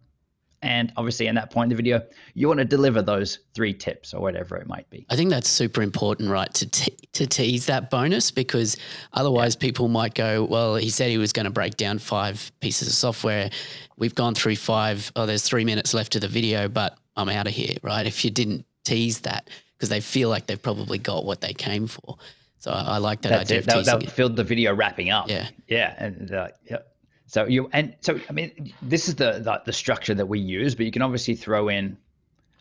[0.63, 2.03] And obviously, in that point in the video,
[2.35, 5.07] you want to deliver those three tips or whatever it might be.
[5.11, 6.53] I think that's super important, right?
[6.55, 8.77] To te- to tease that bonus because
[9.13, 9.67] otherwise, yeah.
[9.67, 12.95] people might go, "Well, he said he was going to break down five pieces of
[12.95, 13.51] software.
[13.97, 15.13] We've gone through five.
[15.15, 18.07] Oh, there's three minutes left of the video, but I'm out of here." Right?
[18.07, 21.87] If you didn't tease that, because they feel like they've probably got what they came
[21.87, 22.17] for.
[22.59, 23.59] So I, I like that That's idea.
[23.59, 23.69] It.
[23.69, 25.29] Of they'll, they'll filled the video wrapping up.
[25.29, 25.49] Yeah.
[25.69, 25.95] Yeah.
[25.99, 26.96] And uh, yep.
[27.27, 30.75] So you and so I mean this is the, the, the structure that we use,
[30.75, 31.97] but you can obviously throw in.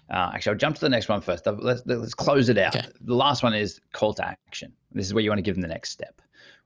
[0.10, 1.46] Uh, actually, I'll jump to the next one first.
[1.48, 2.76] Let's let's close it out.
[2.76, 2.88] Okay.
[3.02, 4.74] The last one is call to action.
[4.92, 6.22] This is where you want to give them the next step.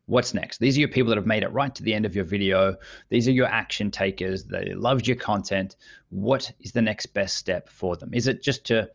[0.08, 0.58] What's next?
[0.58, 2.76] These are your people that have made it right to the end of your video.
[3.10, 4.44] These are your action takers.
[4.44, 5.76] They loved your content.
[6.10, 8.14] What is the next best step for them?
[8.14, 8.90] Is it just to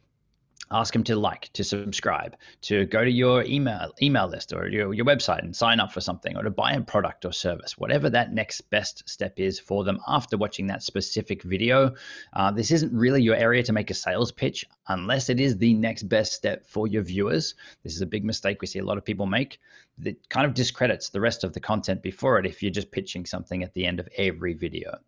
[0.70, 4.94] ask them to like to subscribe to go to your email email list or your,
[4.94, 8.10] your website and sign up for something or to buy a product or service whatever
[8.10, 11.94] that next best step is for them after watching that specific video.
[12.32, 15.74] Uh, this isn't really your area to make a sales pitch unless it is the
[15.74, 17.54] next best step for your viewers.
[17.82, 19.60] This is a big mistake we see a lot of people make
[19.98, 23.24] that kind of discredits the rest of the content before it if you're just pitching
[23.26, 24.98] something at the end of every video.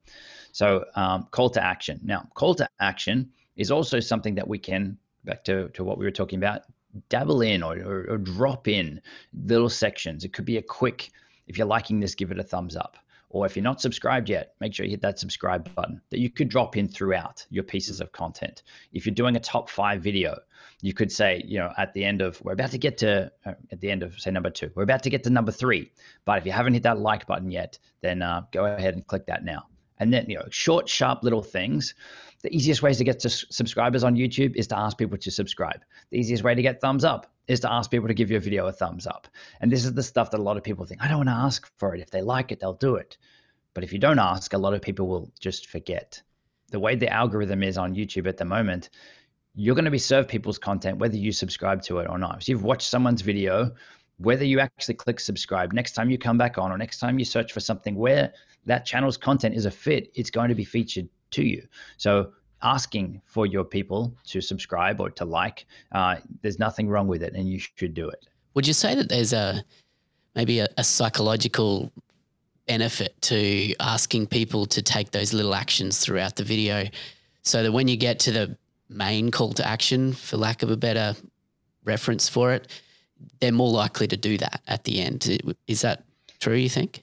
[0.53, 2.01] So um, call to action.
[2.03, 6.07] Now call to action is also something that we can back to, to what we
[6.07, 6.63] were talking about,
[7.11, 9.01] dabble in or, or, or drop in
[9.45, 10.25] little sections.
[10.25, 11.11] It could be a quick,
[11.47, 12.97] if you're liking this, give it a thumbs up.
[13.29, 16.31] Or if you're not subscribed yet, make sure you hit that subscribe button that you
[16.31, 18.63] could drop in throughout your pieces of content.
[18.93, 20.39] If you're doing a top five video,
[20.81, 23.55] you could say, you know, at the end of, we're about to get to, uh,
[23.73, 25.91] at the end of, say, number two, we're about to get to number three.
[26.25, 29.27] But if you haven't hit that like button yet, then uh, go ahead and click
[29.27, 29.67] that now.
[29.99, 31.95] And then, you know, short, sharp little things
[32.47, 35.85] the easiest ways to get to subscribers on YouTube is to ask people to subscribe.
[36.11, 38.69] The easiest way to get thumbs up is to ask people to give your video
[38.69, 39.27] a thumbs up.
[39.61, 41.35] And this is the stuff that a lot of people think, I don't want to
[41.35, 42.01] ask for it.
[42.01, 43.19] If they like it, they'll do it.
[43.75, 46.23] But if you don't ask, a lot of people will just forget.
[46.71, 48.91] The way the algorithm is on YouTube at the moment,
[49.57, 52.45] you're going to be served people's content whether you subscribe to it or not.
[52.45, 53.73] So you've watched someone's video,
[54.19, 57.25] whether you actually click subscribe, next time you come back on or next time you
[57.25, 58.33] search for something where
[58.67, 61.67] that channel's content is a fit, it's going to be featured to you.
[61.97, 67.23] So asking for your people to subscribe or to like, uh, there's nothing wrong with
[67.23, 68.27] it, and you should do it.
[68.55, 69.65] Would you say that there's a
[70.35, 71.93] maybe a, a psychological
[72.67, 76.85] benefit to asking people to take those little actions throughout the video,
[77.43, 78.57] so that when you get to the
[78.89, 81.15] main call to action, for lack of a better
[81.85, 82.69] reference for it,
[83.41, 85.41] they're more likely to do that at the end.
[85.67, 86.05] Is that
[86.41, 86.57] true?
[86.57, 87.03] You think?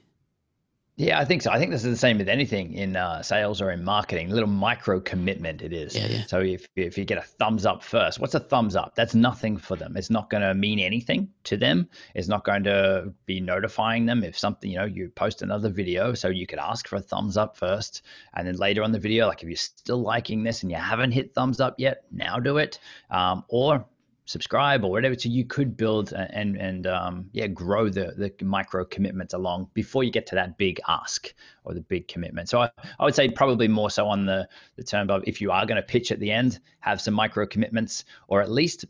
[0.96, 1.50] Yeah, I think so.
[1.50, 4.30] I think this is the same with anything in uh, sales or in marketing.
[4.30, 5.96] A little micro commitment it is.
[5.96, 6.26] Yeah, yeah.
[6.26, 8.94] So if if you get a thumbs up first, what's a thumbs up?
[8.94, 9.96] That's nothing for them.
[9.96, 11.88] It's not going to mean anything to them.
[12.14, 16.14] It's not going to be notifying them if something you know you post another video.
[16.14, 18.02] So you could ask for a thumbs up first,
[18.34, 21.10] and then later on the video, like if you're still liking this and you haven't
[21.10, 22.78] hit thumbs up yet, now do it.
[23.10, 23.84] Um, or
[24.26, 28.84] subscribe or whatever so you could build and and um, yeah grow the the micro
[28.84, 32.48] commitments along before you get to that big ask or the big commitment.
[32.48, 35.50] So i, I would say probably more so on the the term of if you
[35.52, 38.86] are going to pitch at the end have some micro commitments or at least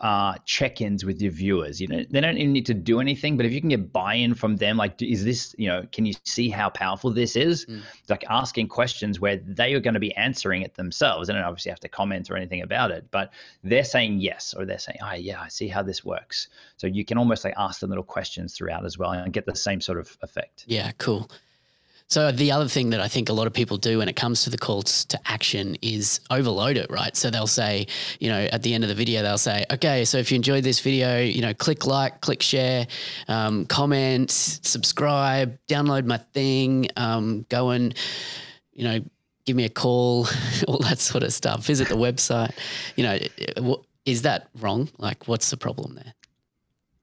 [0.00, 1.80] uh, check-ins with your viewers.
[1.80, 4.34] You know, they don't even need to do anything, but if you can get buy-in
[4.34, 7.66] from them, like, is this, you know, can you see how powerful this is?
[7.66, 7.82] Mm.
[8.08, 11.28] Like asking questions where they are going to be answering it themselves.
[11.28, 13.32] They don't obviously have to comment or anything about it, but
[13.62, 16.48] they're saying yes, or they're saying, oh yeah, I see how this works.
[16.78, 19.54] So you can almost like ask them little questions throughout as well and get the
[19.54, 20.64] same sort of effect.
[20.66, 21.30] Yeah, cool.
[22.12, 24.44] So the other thing that I think a lot of people do when it comes
[24.44, 27.16] to the calls to action is overload it, right?
[27.16, 27.86] So they'll say,
[28.20, 30.62] you know, at the end of the video, they'll say, okay, so if you enjoyed
[30.62, 32.86] this video, you know, click like, click share,
[33.28, 37.94] um, comment, subscribe, download my thing, um, go and,
[38.74, 39.00] you know,
[39.46, 40.28] give me a call,
[40.68, 41.64] all that sort of stuff.
[41.64, 42.52] Visit the website.
[42.94, 44.90] You know, is that wrong?
[44.98, 46.12] Like, what's the problem there?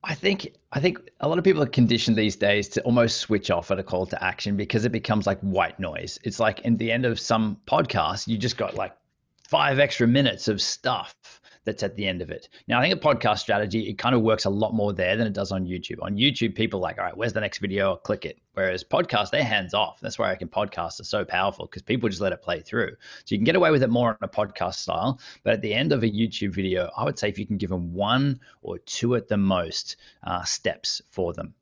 [0.10, 3.52] I think I think a lot of people are conditioned these days to almost switch
[3.52, 6.20] off at a call to action because it becomes like white noise.
[6.24, 8.92] It's like in the end of some podcast, you just got like
[9.48, 11.16] five extra minutes of stuff
[11.70, 12.50] that's at the end of it.
[12.68, 15.28] Now, I think a podcast strategy, it kind of works a lot more there than
[15.28, 16.02] it does on YouTube.
[16.02, 17.92] On YouTube, people are like, all right, where's the next video?
[17.92, 18.40] I'll click it.
[18.54, 20.00] Whereas podcast, they're hands off.
[20.02, 22.90] That's why I reckon podcasts are so powerful because people just let it play through.
[23.26, 25.20] So you can get away with it more on a podcast style.
[25.44, 27.70] But at the end of a YouTube video, I would say if you can give
[27.70, 31.54] them one or two at the most uh, steps for them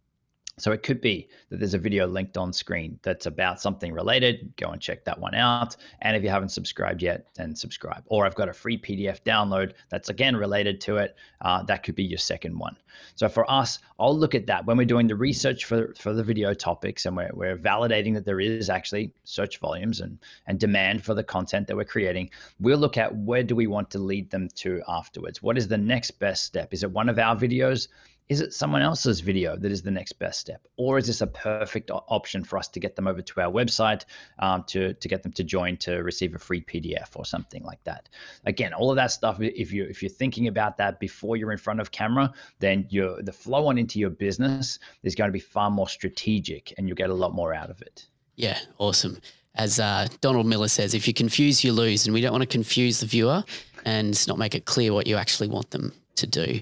[0.60, 4.52] so it could be that there's a video linked on screen that's about something related.
[4.58, 5.76] Go and check that one out.
[6.02, 8.04] And if you haven't subscribed yet, then subscribe.
[8.08, 11.16] Or I've got a free PDF download that's again related to it.
[11.42, 12.76] Uh, that could be your second one.
[13.14, 16.24] So for us, I'll look at that when we're doing the research for, for the
[16.24, 21.04] video topics and we're, we're validating that there is actually search volumes and, and demand
[21.04, 22.32] for the content that we're creating.
[22.60, 25.44] We'll look at where do we want to lead them to afterwards?
[25.44, 26.74] What is the next best step?
[26.74, 27.90] Is it one of our videos?
[28.30, 30.68] Is it someone else's video that is the next best step?
[30.76, 34.04] Or is this a perfect option for us to get them over to our website
[34.40, 37.82] um, to, to get them to join to receive a free pdf or something like
[37.86, 38.10] that?
[38.46, 41.58] Again all of that stuff if you if you're thinking about that before you're in
[41.58, 45.40] front of camera then your the flow on into your business is going to be
[45.40, 48.08] far more strategic and you'll get a lot more out of it.
[48.36, 49.20] Yeah awesome.
[49.56, 52.48] As uh, donald miller says if you confuse you lose and we don't want to
[52.48, 53.44] confuse the viewer
[53.86, 56.60] and not make it clear what you actually want them to do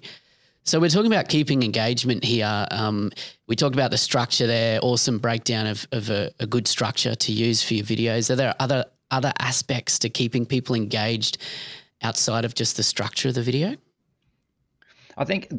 [0.65, 2.65] so we're talking about keeping engagement here.
[2.71, 3.11] Um,
[3.45, 4.79] we talked about the structure there.
[4.81, 8.31] Awesome breakdown of, of a, a, good structure to use for your videos.
[8.31, 11.37] Are there other other aspects to keeping people engaged
[12.01, 13.75] outside of just the structure of the video?
[15.17, 15.49] I think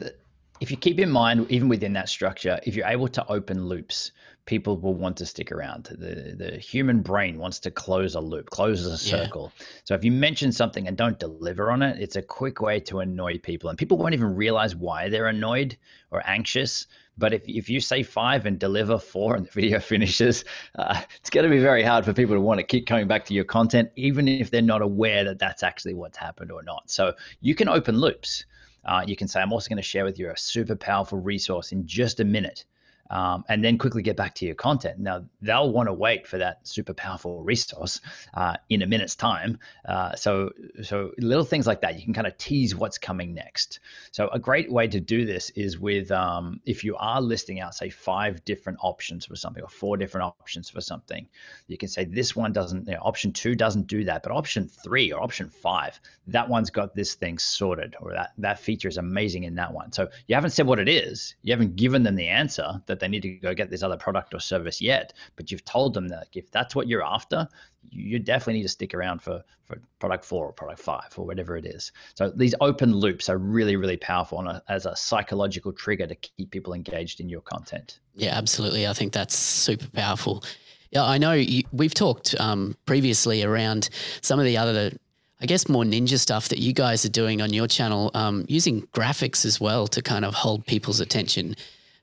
[0.61, 4.11] if you keep in mind, even within that structure, if you're able to open loops,
[4.47, 5.85] people will want to stick around.
[5.85, 9.53] The the human brain wants to close a loop, close a circle.
[9.59, 9.67] Yeah.
[9.85, 13.01] So if you mention something and don't deliver on it, it's a quick way to
[13.01, 15.77] annoy people, and people won't even realize why they're annoyed
[16.11, 16.87] or anxious.
[17.19, 20.45] But if, if you say five and deliver four and the video finishes,
[20.79, 23.25] uh, it's going to be very hard for people to want to keep coming back
[23.27, 26.91] to your content, even if they're not aware that that's actually what's happened or not.
[26.91, 28.45] So you can open loops.
[28.85, 31.73] Uh, you can say, I'm also going to share with you a super powerful resource
[31.73, 32.65] in just a minute
[33.11, 34.99] um, and then quickly get back to your content.
[34.99, 38.01] Now, they'll want to wait for that super powerful resource
[38.35, 39.59] uh, in a minute's time.
[39.87, 40.51] Uh, so,
[40.83, 43.81] so little things like that, you can kind of tease what's coming next.
[44.11, 47.75] So, a great way to do this is with um, if you are listing out,
[47.75, 51.29] say, five different options for something or four different options for something,
[51.69, 54.69] you can say this one doesn't, you know, option two doesn't do that, but option
[54.69, 58.97] three or option five, that one's got this thing sorted, or that that feature is
[58.97, 59.93] amazing in that one.
[59.93, 63.05] So, you haven't said what it is, you haven't given them the answer that that
[63.05, 66.09] they need to go get this other product or service yet, but you've told them
[66.09, 67.47] that if that's what you're after,
[67.91, 71.57] you definitely need to stick around for, for product four or product five or whatever
[71.57, 71.93] it is.
[72.15, 76.51] So these open loops are really, really powerful a, as a psychological trigger to keep
[76.51, 78.01] people engaged in your content.
[78.15, 78.87] Yeah, absolutely.
[78.87, 80.43] I think that's super powerful.
[80.91, 83.91] Yeah, I know you, we've talked um, previously around
[84.23, 84.93] some of the other
[85.41, 88.87] I guess more ninja stuff that you guys are doing on your channel, um, using
[88.95, 91.57] graphics as well to kind of hold people's attention.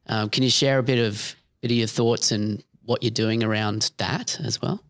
[0.08, 3.44] Um, can you share a bit of bit of your thoughts and what you're doing
[3.44, 4.84] around that as well?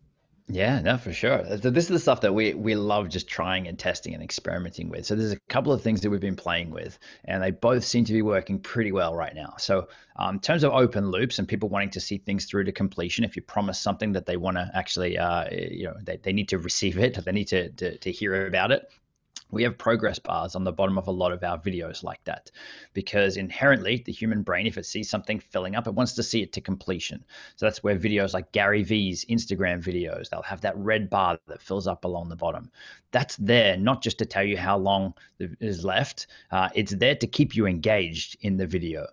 [0.46, 1.42] Yeah, no, for sure.
[1.62, 4.90] So this is the stuff that we we love just trying and testing and experimenting
[4.90, 5.06] with.
[5.06, 8.04] So there's a couple of things that we've been playing with, and they both seem
[8.04, 9.54] to be working pretty well right now.
[9.56, 12.72] So um, in terms of open loops and people wanting to see things through to
[12.72, 16.32] completion, if you promise something that they want to actually, uh, you know, they, they
[16.34, 18.90] need to receive it, they need to, to to hear about it,
[19.50, 22.50] we have progress bars on the bottom of a lot of our videos like that.
[22.92, 26.42] Because inherently the human brain if it sees something filling up it wants to see
[26.42, 27.24] it to completion.
[27.56, 31.62] So that's where videos like gary vee's instagram videos they'll have that red bar that
[31.62, 32.70] fills up along the bottom.
[33.10, 37.26] That's there not just to tell you how long is left uh, it's there to
[37.26, 39.06] keep you engaged in the video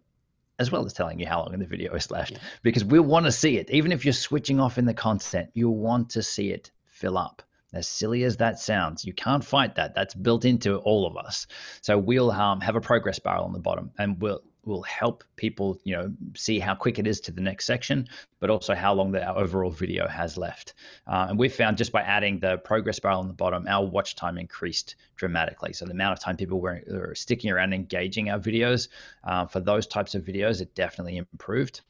[0.60, 2.32] as well as telling you how long the video is left.
[2.32, 2.38] Yeah.
[2.62, 3.72] because we want to see it.
[3.72, 7.42] Even if you're switching off in the content you want to see it fill up
[7.74, 9.96] as silly as that sounds, you can't fight that.
[9.96, 11.48] That's built into all of us.
[11.82, 15.80] So we'll um, have a progress bar on the bottom, and we'll will help people,
[15.84, 18.08] you know, see how quick it is to the next section,
[18.40, 20.74] but also how long the overall video has left.
[21.08, 24.16] Uh, and we've found just by adding the progress bar on the bottom, our watch
[24.16, 25.74] time increased dramatically.
[25.74, 28.88] So the amount of time people were, were sticking around engaging our videos
[29.24, 31.82] uh, for those types of videos, it definitely improved.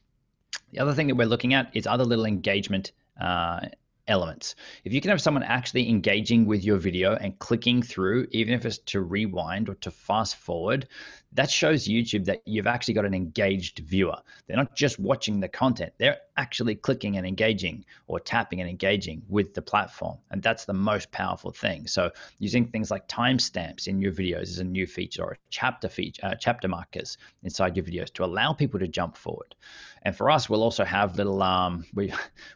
[0.70, 3.60] The other thing that we're looking at is other little engagement uh,
[4.12, 4.54] elements.
[4.84, 8.64] If you can have someone actually engaging with your video and clicking through, even if
[8.64, 10.86] it's to rewind or to fast forward,
[11.32, 14.18] that shows YouTube that you've actually got an engaged viewer.
[14.46, 19.22] They're not just watching the content, they're actually clicking and engaging or tapping and engaging
[19.28, 20.18] with the platform.
[20.30, 21.86] And that's the most powerful thing.
[21.86, 25.88] So using things like timestamps in your videos is a new feature or a chapter
[25.88, 29.54] feature, uh, chapter markers inside your videos to allow people to jump forward.
[30.04, 32.12] And for us, we'll also have little um we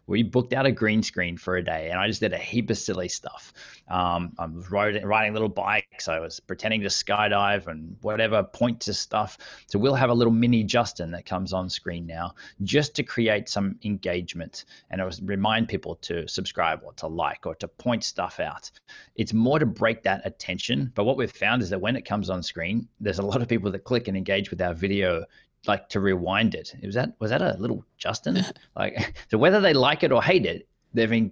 [0.06, 2.70] we booked out a green screen for a day and I just did a heap
[2.70, 3.52] of silly stuff.
[3.88, 6.08] Um, I was riding, riding little bikes.
[6.08, 9.38] I was pretending to skydive and whatever point to stuff.
[9.66, 13.48] So we'll have a little mini Justin that comes on screen now just to create
[13.48, 18.04] some engagement and it was remind people to subscribe or to like or to point
[18.04, 18.70] stuff out.
[19.14, 20.92] It's more to break that attention.
[20.94, 23.48] But what we've found is that when it comes on screen, there's a lot of
[23.48, 25.24] people that click and engage with our video
[25.66, 26.74] like to rewind it.
[26.82, 28.44] Was that was that a little Justin?
[28.76, 31.30] like so whether they like it or hate it, they've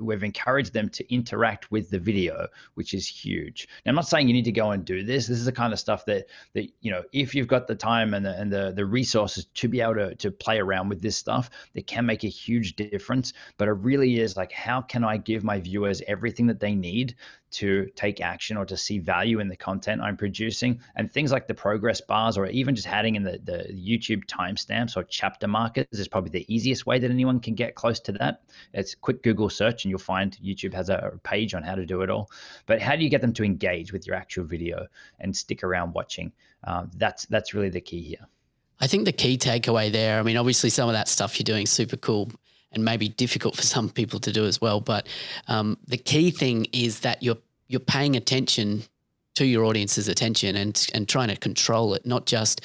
[0.00, 3.68] we've encouraged them to interact with the video, which is huge.
[3.84, 5.26] Now, I'm not saying you need to go and do this.
[5.26, 8.14] This is the kind of stuff that that you know, if you've got the time
[8.14, 11.16] and the and the, the resources to be able to to play around with this
[11.16, 13.32] stuff, that can make a huge difference.
[13.56, 17.14] But it really is like, how can I give my viewers everything that they need
[17.50, 20.80] to take action or to see value in the content I'm producing.
[20.96, 24.96] And things like the progress bars or even just adding in the, the YouTube timestamps
[24.96, 28.42] or chapter markers is probably the easiest way that anyone can get close to that.
[28.72, 32.02] It's quick Google search and you'll find YouTube has a page on how to do
[32.02, 32.30] it all.
[32.66, 34.86] But how do you get them to engage with your actual video
[35.20, 36.32] and stick around watching?
[36.64, 38.26] Um, that's that's really the key here.
[38.80, 41.66] I think the key takeaway there, I mean, obviously some of that stuff you're doing
[41.66, 42.30] super cool
[42.72, 44.80] and maybe difficult for some people to do as well.
[44.80, 45.06] But
[45.48, 47.38] um, the key thing is that you're
[47.68, 48.82] you're paying attention
[49.34, 52.60] to your audience's attention and and trying to control it, not just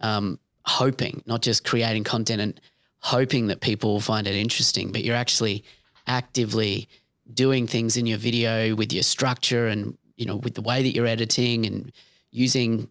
[0.00, 2.60] um, hoping, not just creating content and
[3.00, 5.64] hoping that people will find it interesting, but you're actually
[6.06, 6.88] actively
[7.34, 10.94] doing things in your video with your structure and you know with the way that
[10.94, 11.92] you're editing and
[12.30, 12.88] using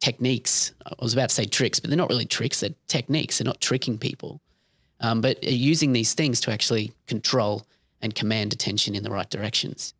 [0.00, 0.72] techniques.
[0.86, 2.60] I was about to say tricks, but they're not really tricks.
[2.60, 3.38] They're techniques.
[3.38, 4.40] They're not tricking people
[5.00, 7.66] um, but using these things to actually control
[8.00, 9.94] and command attention in the right directions.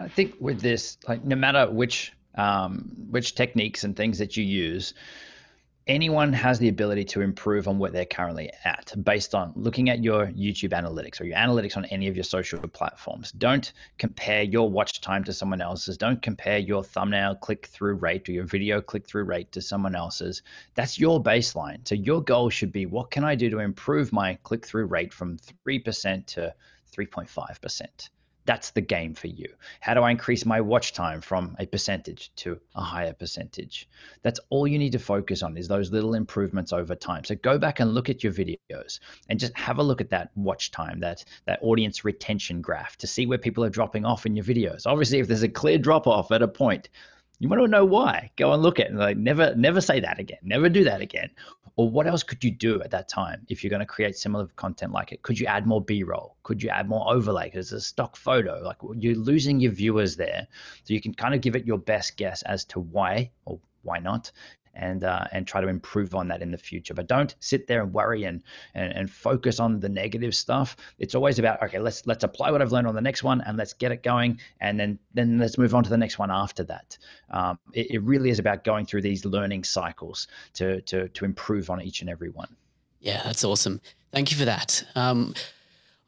[0.00, 4.44] I think with this, like no matter which um, which techniques and things that you
[4.44, 4.94] use,
[5.90, 10.04] anyone has the ability to improve on what they're currently at based on looking at
[10.04, 13.32] your YouTube analytics or your analytics on any of your social platforms.
[13.32, 15.98] Don't compare your watch time to someone else's.
[15.98, 19.96] Don't compare your thumbnail click through rate or your video click through rate to someone
[19.96, 20.42] else's.
[20.76, 21.86] That's your baseline.
[21.86, 25.12] So your goal should be what can I do to improve my click through rate
[25.12, 26.54] from 3% to
[26.96, 28.08] 3.5%?
[28.50, 29.46] That's the game for you.
[29.78, 33.88] How do I increase my watch time from a percentage to a higher percentage?
[34.22, 37.22] That's all you need to focus on is those little improvements over time.
[37.22, 38.98] So go back and look at your videos
[39.28, 43.06] and just have a look at that watch time, that that audience retention graph to
[43.06, 44.84] see where people are dropping off in your videos.
[44.84, 46.88] Obviously, if there's a clear drop off at a point,
[47.40, 48.30] you want to know why.
[48.36, 48.94] Go and look at it.
[48.94, 50.38] Like never, never say that again.
[50.42, 51.30] Never do that again.
[51.76, 54.46] Or what else could you do at that time if you're going to create similar
[54.56, 55.22] content like it?
[55.22, 56.36] Could you add more B-roll?
[56.42, 57.46] Could you add more overlay?
[57.46, 58.60] Because it's a stock photo.
[58.62, 60.46] Like you're losing your viewers there,
[60.84, 63.98] so you can kind of give it your best guess as to why or why
[63.98, 64.30] not
[64.74, 66.94] and uh, and try to improve on that in the future.
[66.94, 68.42] But don't sit there and worry and,
[68.74, 70.76] and and focus on the negative stuff.
[70.98, 73.56] It's always about okay, let's let's apply what I've learned on the next one and
[73.56, 76.64] let's get it going, and then then let's move on to the next one after
[76.64, 76.98] that.
[77.30, 81.70] Um, it, it really is about going through these learning cycles to to to improve
[81.70, 82.56] on each and every one.
[83.00, 83.80] Yeah, that's awesome.
[84.12, 84.84] Thank you for that.
[84.94, 85.34] Um,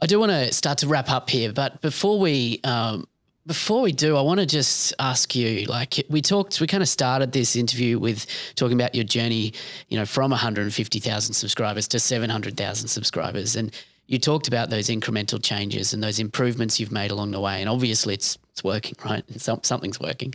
[0.01, 3.07] I do want to start to wrap up here, but before we um,
[3.47, 5.65] before we do, I want to just ask you.
[5.67, 9.53] Like we talked, we kind of started this interview with talking about your journey,
[9.89, 13.73] you know, from 150,000 subscribers to 700,000 subscribers, and
[14.07, 17.61] you talked about those incremental changes and those improvements you've made along the way.
[17.61, 19.25] And obviously, it's it's working, right?
[19.41, 20.35] something's working.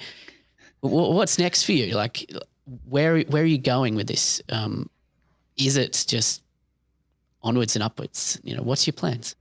[0.81, 1.95] What's next for you?
[1.95, 2.29] Like,
[2.89, 4.41] where where are you going with this?
[4.49, 4.89] Um,
[5.55, 6.43] is it just
[7.41, 8.39] onwards and upwards?
[8.43, 9.35] You know, what's your plans?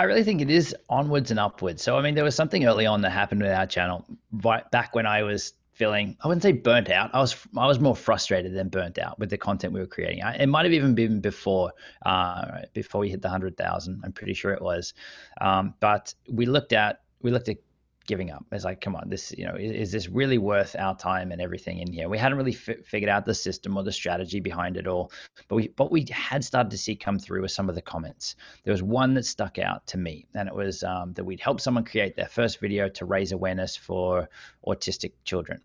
[0.00, 1.82] I really think it is onwards and upwards.
[1.82, 4.94] So, I mean, there was something early on that happened with our channel right back
[4.94, 7.10] when I was feeling, I wouldn't say burnt out.
[7.12, 10.22] I was, I was more frustrated than burnt out with the content we were creating.
[10.24, 11.72] It might have even been before,
[12.06, 14.00] uh, before we hit the hundred thousand.
[14.02, 14.94] I'm pretty sure it was.
[15.42, 17.58] Um, but we looked at, we looked at
[18.06, 18.44] giving up.
[18.50, 21.40] It's like, come on, this, you know, is, is this really worth our time and
[21.40, 22.08] everything in here?
[22.08, 25.12] We hadn't really f- figured out the system or the strategy behind it all,
[25.48, 28.36] but we, what we had started to see come through was some of the comments.
[28.64, 31.60] There was one that stuck out to me, and it was um, that we'd help
[31.60, 34.28] someone create their first video to raise awareness for
[34.66, 35.60] autistic children.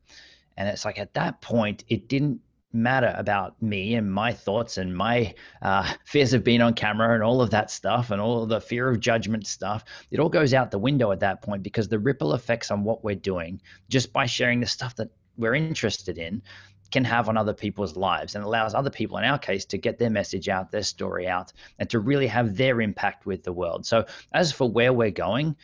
[0.57, 2.41] And it's like at that point, it didn't
[2.75, 7.23] matter about me and my thoughts and my uh, fears of being on camera and
[7.23, 9.83] all of that stuff and all the fear of judgment stuff.
[10.11, 13.03] It all goes out the window at that point because the ripple effects on what
[13.03, 16.41] we're doing just by sharing the stuff that we're interested in
[16.91, 19.97] can have on other people's lives and allows other people in our case to get
[19.97, 23.85] their message out their story out and to really have their impact with the world
[23.85, 25.55] so as for where we're going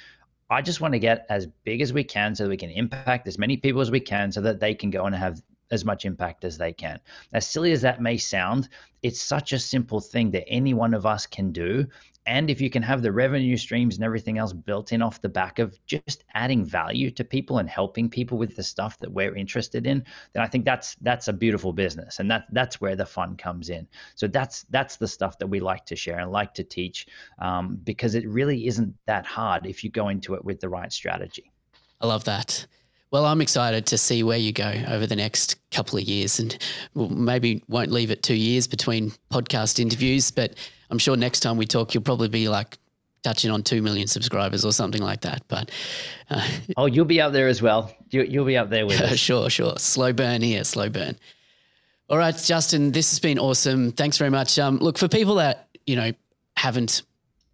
[0.50, 3.26] I just want to get as big as we can so that we can impact
[3.28, 5.42] as many people as we can so that they can go and have
[5.72, 7.00] as much impact as they can.
[7.34, 8.70] As silly as that may sound,
[9.02, 11.88] it's such a simple thing that any one of us can do.
[12.28, 15.30] And if you can have the revenue streams and everything else built in off the
[15.30, 19.36] back of just adding value to people and helping people with the stuff that we're
[19.36, 23.08] interested in, then I think that's that's a beautiful business, and that that's where the
[23.08, 23.88] fun comes in.
[24.14, 27.08] So that's that's the stuff that we like to share and like to teach,
[27.40, 30.94] um, because it really isn't that hard if you go into it with the right
[30.94, 31.52] strategy.
[32.00, 32.68] I love that.
[33.12, 36.58] Well, I'm excited to see where you go over the next couple of years, and
[36.94, 40.56] we'll maybe won't leave it two years between podcast interviews, but
[40.90, 42.78] I'm sure next time we talk, you'll probably be like
[43.22, 45.44] touching on two million subscribers or something like that.
[45.50, 45.72] But
[46.30, 46.48] uh,
[46.78, 47.94] oh, you'll be up there as well.
[48.12, 49.20] You, will be up there with us.
[49.20, 49.78] sure, sure.
[49.78, 51.18] Slow burn here, slow burn.
[52.10, 53.92] All right, Justin, this has been awesome.
[53.92, 54.58] Thanks very much.
[54.58, 56.12] Um, look for people that you know
[56.56, 57.04] haven't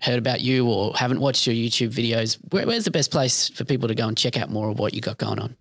[0.02, 3.64] heard about you or haven't watched your YouTube videos, where, where's the best place for
[3.64, 5.56] people to go and check out more of what you got going on?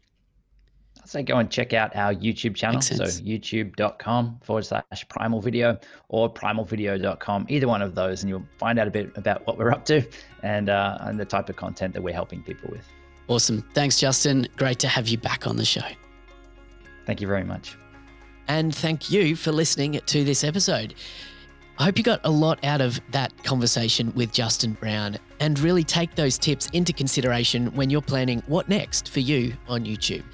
[1.00, 2.80] I'd say go and check out our YouTube channel.
[2.80, 5.78] So youtube.com forward slash primal video
[6.08, 9.70] or primalvideo.com, either one of those, and you'll find out a bit about what we're
[9.70, 10.04] up to
[10.42, 12.86] and, uh, and the type of content that we're helping people with.
[13.28, 13.62] Awesome.
[13.74, 14.48] Thanks, Justin.
[14.56, 15.86] Great to have you back on the show.
[17.06, 17.76] Thank you very much.
[18.48, 20.94] And thank you for listening to this episode.
[21.78, 25.84] I hope you got a lot out of that conversation with Justin Brown and really
[25.84, 30.24] take those tips into consideration when you're planning what next for you on YouTube.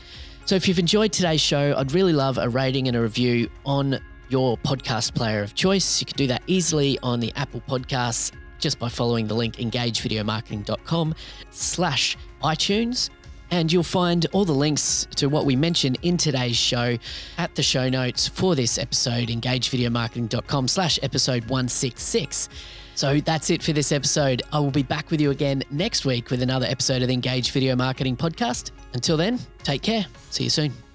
[0.44, 3.98] So, if you've enjoyed today's show, I'd really love a rating and a review on
[4.28, 6.00] your podcast player of choice.
[6.00, 11.14] You can do that easily on the Apple Podcasts just by following the link engagevideomarketing.com
[11.50, 13.10] slash iTunes
[13.52, 16.96] and you'll find all the links to what we mentioned in today's show
[17.38, 22.48] at the show notes for this episode, engagevideomarketing.com slash episode 166.
[22.94, 24.42] So that's it for this episode.
[24.52, 27.50] I will be back with you again next week with another episode of the Engage
[27.52, 28.70] Video Marketing Podcast.
[28.94, 30.06] Until then, take care.
[30.30, 30.91] See you soon.